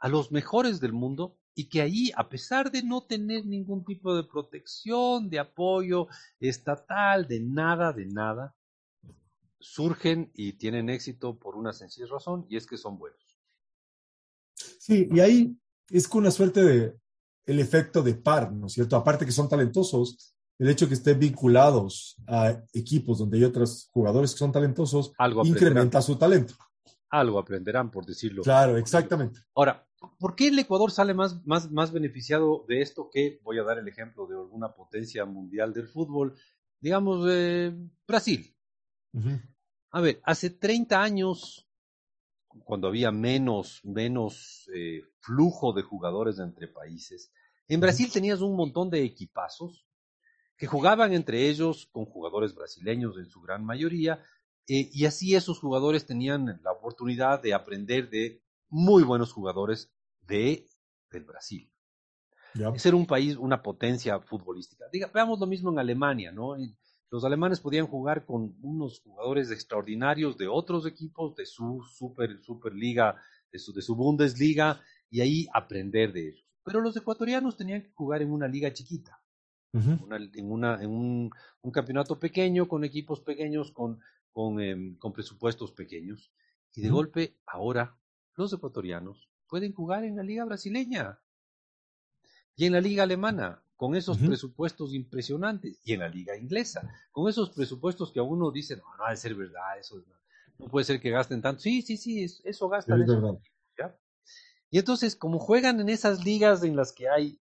a 0.00 0.08
los 0.08 0.32
mejores 0.32 0.80
del 0.80 0.92
mundo 0.92 1.36
y 1.54 1.68
que 1.68 1.82
ahí, 1.82 2.10
a 2.16 2.28
pesar 2.28 2.70
de 2.70 2.82
no 2.82 3.02
tener 3.02 3.44
ningún 3.44 3.84
tipo 3.84 4.14
de 4.14 4.24
protección, 4.24 5.28
de 5.28 5.38
apoyo 5.38 6.08
estatal, 6.40 7.28
de 7.28 7.40
nada, 7.40 7.92
de 7.92 8.06
nada, 8.06 8.56
surgen 9.58 10.30
y 10.34 10.54
tienen 10.54 10.88
éxito 10.88 11.38
por 11.38 11.56
una 11.56 11.72
sencilla 11.72 12.06
razón 12.10 12.46
y 12.48 12.56
es 12.56 12.66
que 12.66 12.78
son 12.78 12.98
buenos. 12.98 13.20
Sí, 14.54 15.08
y 15.10 15.20
ahí 15.20 15.56
es 15.90 16.08
con 16.08 16.22
una 16.22 16.30
suerte 16.30 16.64
de 16.64 16.96
el 17.44 17.60
efecto 17.60 18.02
de 18.02 18.14
par, 18.14 18.52
¿no 18.52 18.66
es 18.66 18.72
cierto? 18.72 18.96
Aparte 18.96 19.26
que 19.26 19.32
son 19.32 19.48
talentosos, 19.48 20.34
el 20.58 20.68
hecho 20.68 20.84
de 20.84 20.90
que 20.90 20.94
estén 20.94 21.18
vinculados 21.18 22.16
a 22.26 22.62
equipos 22.72 23.18
donde 23.18 23.38
hay 23.38 23.44
otros 23.44 23.88
jugadores 23.92 24.32
que 24.32 24.38
son 24.38 24.52
talentosos 24.52 25.12
Algo 25.18 25.44
incrementa 25.44 26.00
su 26.00 26.16
talento. 26.16 26.54
Algo 27.10 27.38
aprenderán, 27.38 27.90
por 27.90 28.06
decirlo. 28.06 28.42
Claro, 28.42 28.76
exactamente. 28.76 29.40
Ahora, 29.54 29.86
¿Por 30.18 30.34
qué 30.34 30.48
el 30.48 30.58
Ecuador 30.58 30.90
sale 30.90 31.12
más, 31.12 31.44
más, 31.46 31.70
más 31.70 31.92
beneficiado 31.92 32.64
de 32.68 32.80
esto 32.80 33.10
que, 33.12 33.40
voy 33.42 33.58
a 33.58 33.62
dar 33.62 33.78
el 33.78 33.88
ejemplo 33.88 34.26
de 34.26 34.34
alguna 34.34 34.74
potencia 34.74 35.24
mundial 35.26 35.74
del 35.74 35.88
fútbol, 35.88 36.34
digamos, 36.80 37.26
eh, 37.30 37.72
Brasil? 38.06 38.54
A 39.90 40.00
ver, 40.00 40.20
hace 40.24 40.50
30 40.50 41.02
años, 41.02 41.68
cuando 42.64 42.88
había 42.88 43.10
menos, 43.10 43.80
menos 43.84 44.70
eh, 44.74 45.02
flujo 45.18 45.72
de 45.72 45.82
jugadores 45.82 46.38
entre 46.38 46.68
países, 46.68 47.30
en 47.68 47.80
Brasil 47.80 48.10
tenías 48.10 48.40
un 48.40 48.56
montón 48.56 48.90
de 48.90 49.04
equipazos 49.04 49.86
que 50.56 50.66
jugaban 50.66 51.12
entre 51.12 51.48
ellos 51.48 51.88
con 51.92 52.04
jugadores 52.04 52.54
brasileños 52.54 53.16
en 53.18 53.26
su 53.26 53.40
gran 53.40 53.64
mayoría, 53.64 54.22
eh, 54.66 54.90
y 54.92 55.04
así 55.04 55.34
esos 55.34 55.58
jugadores 55.58 56.06
tenían 56.06 56.60
la 56.62 56.72
oportunidad 56.72 57.42
de 57.42 57.54
aprender 57.54 58.08
de 58.10 58.42
muy 58.70 59.02
buenos 59.02 59.32
jugadores 59.32 59.92
de, 60.22 60.66
del 61.10 61.24
Brasil. 61.24 61.70
Es 62.74 62.82
ser 62.82 62.94
un 62.94 63.06
país, 63.06 63.36
una 63.36 63.62
potencia 63.62 64.18
futbolística. 64.20 64.86
Diga, 64.92 65.10
veamos 65.12 65.38
lo 65.38 65.46
mismo 65.46 65.70
en 65.70 65.78
Alemania, 65.78 66.32
¿no? 66.32 66.56
Los 67.10 67.24
alemanes 67.24 67.60
podían 67.60 67.86
jugar 67.86 68.24
con 68.24 68.56
unos 68.62 69.00
jugadores 69.00 69.50
extraordinarios 69.50 70.36
de 70.36 70.48
otros 70.48 70.86
equipos, 70.86 71.34
de 71.36 71.46
su 71.46 71.82
super, 71.96 72.40
superliga, 72.42 73.16
de 73.52 73.58
su, 73.58 73.72
de 73.72 73.82
su 73.82 73.94
Bundesliga, 73.94 74.80
y 75.10 75.20
ahí 75.20 75.46
aprender 75.52 76.12
de 76.12 76.28
ellos. 76.28 76.46
Pero 76.64 76.80
los 76.80 76.96
ecuatorianos 76.96 77.56
tenían 77.56 77.82
que 77.82 77.92
jugar 77.92 78.22
en 78.22 78.32
una 78.32 78.46
liga 78.46 78.72
chiquita. 78.72 79.20
en, 79.72 80.50
una, 80.50 80.82
en 80.82 80.90
un, 80.90 81.30
campeonato 81.72 82.18
pequeño, 82.18 82.66
con 82.68 82.84
equipos 82.84 83.20
pequeños, 83.20 83.70
con, 83.72 84.00
con, 84.32 84.60
em, 84.60 84.96
con 84.98 85.12
presupuestos 85.12 85.72
pequeños. 85.72 86.32
Y 86.74 86.82
de 86.82 86.90
golpe, 86.90 87.38
ahora, 87.46 87.99
los 88.36 88.52
ecuatorianos 88.52 89.28
pueden 89.48 89.72
jugar 89.72 90.04
en 90.04 90.16
la 90.16 90.22
liga 90.22 90.44
brasileña 90.44 91.18
y 92.56 92.66
en 92.66 92.72
la 92.72 92.80
liga 92.80 93.02
alemana, 93.04 93.62
con 93.74 93.96
esos 93.96 94.18
presupuestos 94.18 94.92
impresionantes, 94.92 95.80
y 95.84 95.94
en 95.94 96.00
la 96.00 96.08
liga 96.08 96.36
inglesa, 96.36 96.86
con 97.10 97.28
esos 97.28 97.50
presupuestos 97.50 98.12
que 98.12 98.20
a 98.20 98.22
uno 98.22 98.50
dice, 98.50 98.76
no, 98.76 98.84
no 98.98 99.06
ha 99.06 99.10
de 99.10 99.16
ser 99.16 99.34
verdad, 99.34 99.78
eso 99.78 100.04
no, 100.58 100.66
puede 100.68 100.84
ser 100.84 101.00
que 101.00 101.10
gasten 101.10 101.40
tanto. 101.40 101.62
Sí, 101.62 101.80
sí, 101.80 101.96
sí, 101.96 102.26
eso, 102.44 102.68
gastan. 102.68 103.02
Y 104.72 104.78
entonces, 104.78 105.16
como 105.16 105.38
juegan 105.38 105.80
en 105.80 105.88
esas 105.88 106.24
ligas 106.24 106.62
en 106.62 106.76
las 106.76 106.92
que 106.92 107.08
hay 107.08 107.40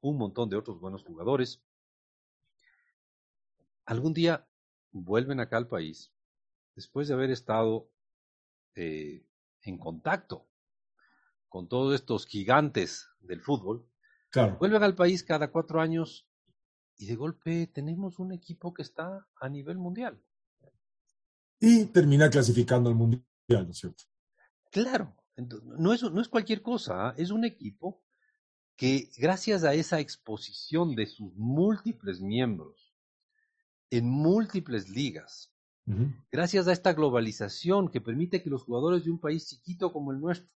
un 0.00 0.16
montón 0.16 0.48
de 0.48 0.56
otros 0.56 0.80
buenos 0.80 1.02
jugadores, 1.02 1.60
algún 3.84 4.14
día 4.14 4.46
vuelven 4.92 5.40
acá 5.40 5.56
al 5.56 5.68
país, 5.68 6.12
después 6.74 7.08
de 7.08 7.14
haber 7.14 7.30
estado 7.30 7.90
eh, 8.76 9.26
en 9.64 9.78
contacto 9.78 10.48
con 11.48 11.68
todos 11.68 11.94
estos 11.94 12.26
gigantes 12.26 13.08
del 13.20 13.40
fútbol, 13.40 13.88
vuelven 14.58 14.82
al 14.82 14.94
país 14.94 15.22
cada 15.22 15.50
cuatro 15.50 15.80
años 15.80 16.28
y 16.96 17.06
de 17.06 17.14
golpe 17.14 17.66
tenemos 17.68 18.18
un 18.18 18.32
equipo 18.32 18.74
que 18.74 18.82
está 18.82 19.26
a 19.40 19.48
nivel 19.48 19.78
mundial. 19.78 20.20
Y 21.60 21.86
termina 21.86 22.28
clasificando 22.28 22.90
al 22.90 22.96
mundial, 22.96 23.24
¿no 23.48 23.70
es 23.70 23.78
cierto? 23.78 24.04
Claro, 24.70 25.14
no 25.36 25.92
es, 25.92 26.02
no 26.02 26.20
es 26.20 26.28
cualquier 26.28 26.62
cosa, 26.62 27.08
¿ah? 27.08 27.14
es 27.16 27.30
un 27.30 27.44
equipo 27.44 28.02
que 28.76 29.10
gracias 29.16 29.62
a 29.62 29.74
esa 29.74 30.00
exposición 30.00 30.96
de 30.96 31.06
sus 31.06 31.32
múltiples 31.36 32.20
miembros 32.20 32.94
en 33.90 34.10
múltiples 34.10 34.88
ligas, 34.88 35.53
gracias 36.30 36.66
a 36.66 36.72
esta 36.72 36.94
globalización 36.94 37.90
que 37.90 38.00
permite 38.00 38.42
que 38.42 38.50
los 38.50 38.64
jugadores 38.64 39.04
de 39.04 39.10
un 39.10 39.18
país 39.18 39.48
chiquito 39.48 39.92
como 39.92 40.12
el 40.12 40.20
nuestro 40.20 40.48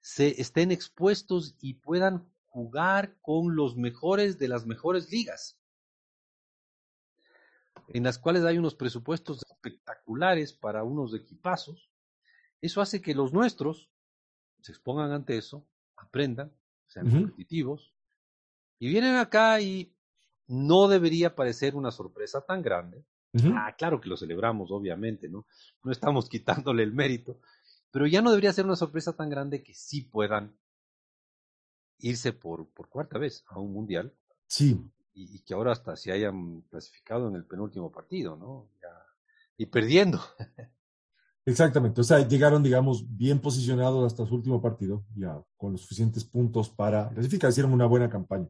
se 0.00 0.40
estén 0.40 0.70
expuestos 0.70 1.56
y 1.60 1.74
puedan 1.74 2.30
jugar 2.46 3.16
con 3.20 3.54
los 3.54 3.76
mejores 3.76 4.38
de 4.38 4.48
las 4.48 4.66
mejores 4.66 5.10
ligas, 5.10 5.58
en 7.88 8.04
las 8.04 8.18
cuales 8.18 8.44
hay 8.44 8.58
unos 8.58 8.74
presupuestos 8.74 9.42
espectaculares 9.50 10.52
para 10.52 10.84
unos 10.84 11.14
equipazos. 11.14 11.90
Eso 12.60 12.80
hace 12.80 13.00
que 13.00 13.14
los 13.14 13.32
nuestros 13.32 13.90
se 14.62 14.72
expongan 14.72 15.12
ante 15.12 15.36
eso, 15.38 15.66
aprendan, 15.96 16.52
sean 16.86 17.10
competitivos, 17.10 17.94
y 18.78 18.88
vienen 18.88 19.16
acá 19.16 19.60
y 19.60 19.94
no 20.46 20.88
debería 20.88 21.34
parecer 21.34 21.76
una 21.76 21.90
sorpresa 21.90 22.40
tan 22.40 22.62
grande. 22.62 23.04
Ah, 23.54 23.74
claro 23.78 24.00
que 24.00 24.08
lo 24.08 24.16
celebramos, 24.16 24.70
obviamente, 24.72 25.28
¿no? 25.28 25.46
No 25.84 25.92
estamos 25.92 26.28
quitándole 26.28 26.82
el 26.82 26.92
mérito, 26.92 27.40
pero 27.90 28.06
ya 28.06 28.22
no 28.22 28.30
debería 28.30 28.52
ser 28.52 28.64
una 28.64 28.76
sorpresa 28.76 29.12
tan 29.12 29.30
grande 29.30 29.62
que 29.62 29.74
sí 29.74 30.02
puedan 30.02 30.56
irse 31.98 32.32
por, 32.32 32.68
por 32.70 32.88
cuarta 32.88 33.18
vez 33.18 33.44
a 33.48 33.58
un 33.58 33.72
mundial. 33.72 34.12
Sí. 34.46 34.80
Y, 35.12 35.40
que 35.40 35.54
ahora 35.54 35.72
hasta 35.72 35.96
se 35.96 36.12
hayan 36.12 36.62
clasificado 36.62 37.28
en 37.28 37.36
el 37.36 37.44
penúltimo 37.44 37.92
partido, 37.92 38.36
¿no? 38.36 38.68
y 39.56 39.66
perdiendo. 39.66 40.18
Exactamente, 41.44 42.00
o 42.00 42.04
sea, 42.04 42.26
llegaron, 42.26 42.62
digamos, 42.62 43.04
bien 43.16 43.40
posicionados 43.40 44.06
hasta 44.06 44.24
su 44.24 44.34
último 44.34 44.62
partido, 44.62 45.04
ya 45.14 45.38
con 45.56 45.72
los 45.72 45.82
suficientes 45.82 46.24
puntos 46.24 46.70
para 46.70 47.10
clasificar, 47.10 47.50
hicieron 47.50 47.72
una 47.72 47.86
buena 47.86 48.08
campaña. 48.08 48.48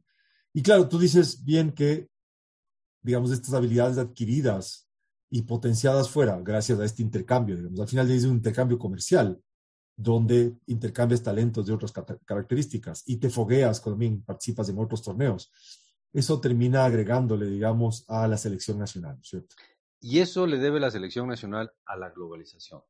Y 0.53 0.62
claro, 0.62 0.88
tú 0.88 0.99
dices 0.99 1.45
bien 1.45 1.73
que, 1.73 2.10
digamos, 3.03 3.33
estas 3.33 3.55
habilidades 3.55 3.99
adquiridas 3.99 4.89
y 5.31 5.43
potenciadas 5.43 6.09
fuera 6.09 6.41
gracias 6.41 6.79
a 6.81 6.85
este 6.85 7.03
intercambio, 7.03 7.57
digamos, 7.57 7.81
al 7.81 7.89
final 7.89 8.11
es 8.11 8.25
un 8.25 8.37
intercambio 8.37 8.79
comercial, 8.79 9.41
donde 9.97 10.57
intercambias 10.67 11.23
talentos 11.23 11.67
de 11.67 11.75
otras 11.75 11.93
características 12.25 13.03
y 13.07 13.19
te 13.19 13.29
fogueas 13.29 13.83
también 13.83 14.23
participas 14.23 14.69
en 14.71 14.79
otros 14.79 15.03
torneos. 15.03 15.53
Eso 16.13 16.41
termina 16.41 16.87
agregándole, 16.87 17.47
digamos, 17.47 18.05
a 18.09 18.27
la 18.27 18.37
selección 18.37 18.79
nacional, 18.79 19.19
¿cierto? 19.23 19.55
Y 20.01 20.21
eso 20.21 20.47
le 20.47 20.57
debe 20.57 20.81
la 20.81 20.91
selección 20.91 21.29
nacional 21.29 21.73
a 21.85 21.97
la 21.97 22.11
globalización. 22.11 22.83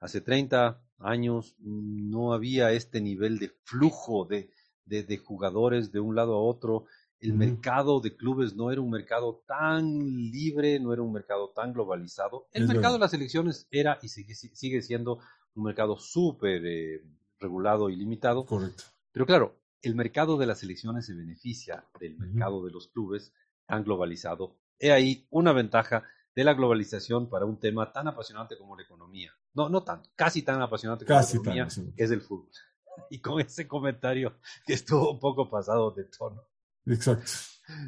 Hace 0.00 0.20
30 0.20 0.82
años 0.98 1.54
no 1.60 2.32
había 2.32 2.72
este 2.72 3.00
nivel 3.00 3.38
de 3.38 3.52
flujo 3.64 4.24
de, 4.24 4.50
de, 4.84 5.18
jugadores 5.18 5.92
de 5.92 6.00
un 6.00 6.16
lado 6.16 6.34
a 6.34 6.42
otro. 6.42 6.86
El 7.20 7.34
mercado 7.34 8.00
de 8.00 8.16
clubes 8.16 8.56
no 8.56 8.70
era 8.70 8.80
un 8.80 8.90
mercado 8.90 9.42
tan 9.46 9.98
libre, 10.30 10.80
no 10.80 10.92
era 10.92 11.02
un 11.02 11.12
mercado 11.12 11.50
tan 11.50 11.72
globalizado. 11.74 12.48
El 12.52 12.66
mercado 12.66 12.94
de 12.94 13.00
las 13.00 13.12
elecciones 13.12 13.68
era 13.70 13.98
y 14.02 14.08
sigue, 14.08 14.34
sigue 14.34 14.80
siendo 14.80 15.18
un 15.54 15.64
mercado 15.64 15.98
súper 15.98 16.64
eh, 16.64 17.02
regulado 17.38 17.90
y 17.90 17.96
limitado. 17.96 18.46
Correcto. 18.46 18.84
Pero 19.12 19.26
claro, 19.26 19.56
el 19.82 19.94
mercado 19.94 20.38
de 20.38 20.46
las 20.46 20.62
elecciones 20.62 21.06
se 21.06 21.14
beneficia 21.14 21.84
del 21.98 22.16
mercado 22.16 22.64
de 22.64 22.70
los 22.70 22.88
clubes 22.88 23.32
tan 23.66 23.84
globalizado. 23.84 24.56
He 24.78 24.92
ahí 24.92 25.26
una 25.30 25.52
ventaja 25.52 26.04
de 26.34 26.44
la 26.44 26.54
globalización 26.54 27.28
para 27.28 27.44
un 27.44 27.58
tema 27.58 27.92
tan 27.92 28.08
apasionante 28.08 28.56
como 28.56 28.76
la 28.76 28.82
economía. 28.82 29.32
No, 29.54 29.68
no 29.68 29.82
tanto, 29.82 30.08
casi 30.14 30.42
tan 30.42 30.62
apasionante 30.62 31.04
como 31.04 31.20
la 31.20 31.26
economía, 31.26 31.68
que 31.96 32.04
es 32.04 32.10
el 32.10 32.20
fútbol. 32.20 32.48
Y 33.08 33.20
con 33.20 33.40
ese 33.40 33.66
comentario 33.66 34.34
que 34.66 34.74
estuvo 34.74 35.12
un 35.12 35.18
poco 35.18 35.48
pasado 35.48 35.90
de 35.92 36.04
tono. 36.04 36.42
Exacto. 36.86 37.30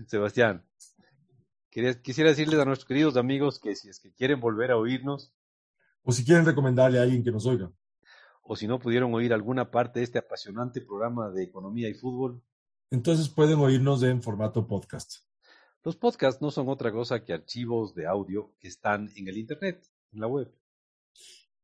Sebastián, 0.07 0.65
quisiera 1.71 2.31
decirles 2.31 2.61
a 2.61 2.65
nuestros 2.65 2.87
queridos 2.87 3.17
amigos 3.17 3.59
que 3.59 3.75
si 3.75 3.89
es 3.89 3.99
que 3.99 4.13
quieren 4.13 4.41
volver 4.41 4.71
a 4.71 4.77
oírnos, 4.77 5.33
o 6.03 6.13
si 6.13 6.25
quieren 6.25 6.45
recomendarle 6.45 6.99
a 6.99 7.03
alguien 7.03 7.23
que 7.23 7.33
nos 7.33 7.47
oiga. 7.47 7.73
O 8.43 8.57
si 8.57 8.67
no 8.67 8.79
pudieron 8.79 9.15
oír 9.15 9.33
alguna 9.33 9.71
parte 9.71 10.01
de 10.01 10.05
este 10.05 10.19
apasionante 10.19 10.81
programa 10.81 11.31
de 11.31 11.45
economía 11.45 11.89
y 11.89 11.95
fútbol. 11.95 12.43
Entonces 12.91 13.29
pueden 13.29 13.59
oírnos 13.61 14.03
en 14.03 14.23
formato 14.23 14.67
podcast. 14.67 15.25
Los 15.85 15.97
podcasts 15.97 16.43
no 16.43 16.51
son 16.51 16.69
otra 16.69 16.93
cosa 16.93 17.25
que 17.25 17.33
archivos 17.33 17.95
de 17.95 18.07
audio 18.07 18.53
que 18.59 18.69
están 18.69 19.11
en 19.17 19.29
el 19.29 19.39
Internet, 19.39 19.89
en 20.13 20.21
la 20.21 20.27
web. 20.27 20.53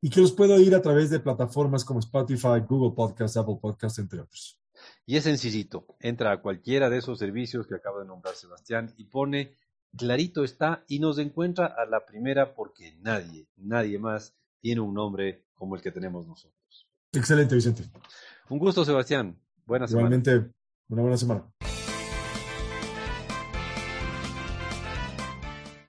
Y 0.01 0.09
que 0.11 0.21
los 0.21 0.33
puedo 0.33 0.55
oír 0.55 0.75
a 0.75 0.83
través 0.83 1.11
de 1.11 1.21
plataformas 1.21 1.85
como 1.85 2.01
Spotify, 2.01 2.61
Google 2.67 2.95
Podcasts, 2.95 3.37
Apple 3.37 3.59
Podcasts, 3.61 3.99
entre 3.99 4.21
otros. 4.21 4.58
Y 5.07 5.17
es 5.17 5.25
sencillito. 5.25 5.87
Entra 6.01 6.33
a 6.33 6.41
cualquiera 6.41 6.91
de 6.91 6.99
esos 6.99 7.19
servicios 7.19 7.67
que 7.67 7.75
acaba 7.75 8.01
de 8.01 8.07
nombrar 8.07 8.35
Sebastián 8.35 8.95
y 8.97 9.05
pone 9.05 9.57
clarito 9.97 10.45
está 10.45 10.85
y 10.87 10.99
nos 10.99 11.19
encuentra 11.19 11.67
a 11.67 11.87
la 11.87 12.05
primera 12.05 12.55
porque 12.55 12.97
nadie, 13.01 13.49
nadie 13.57 13.99
más 13.99 14.35
tiene 14.61 14.81
un 14.81 14.95
nombre 14.95 15.45
como 15.55 15.77
el 15.77 15.83
que 15.83 15.91
tenemos 15.91 16.27
nosotros. 16.27 16.89
Excelente, 17.13 17.55
Vicente. 17.55 17.85
Un 18.49 18.59
gusto, 18.59 18.85
Sebastián. 18.85 19.41
Buena 19.65 19.87
semana. 19.87 20.09
Igualmente, 20.09 20.53
una 20.89 21.03
buena 21.03 21.17
semana. 21.17 21.45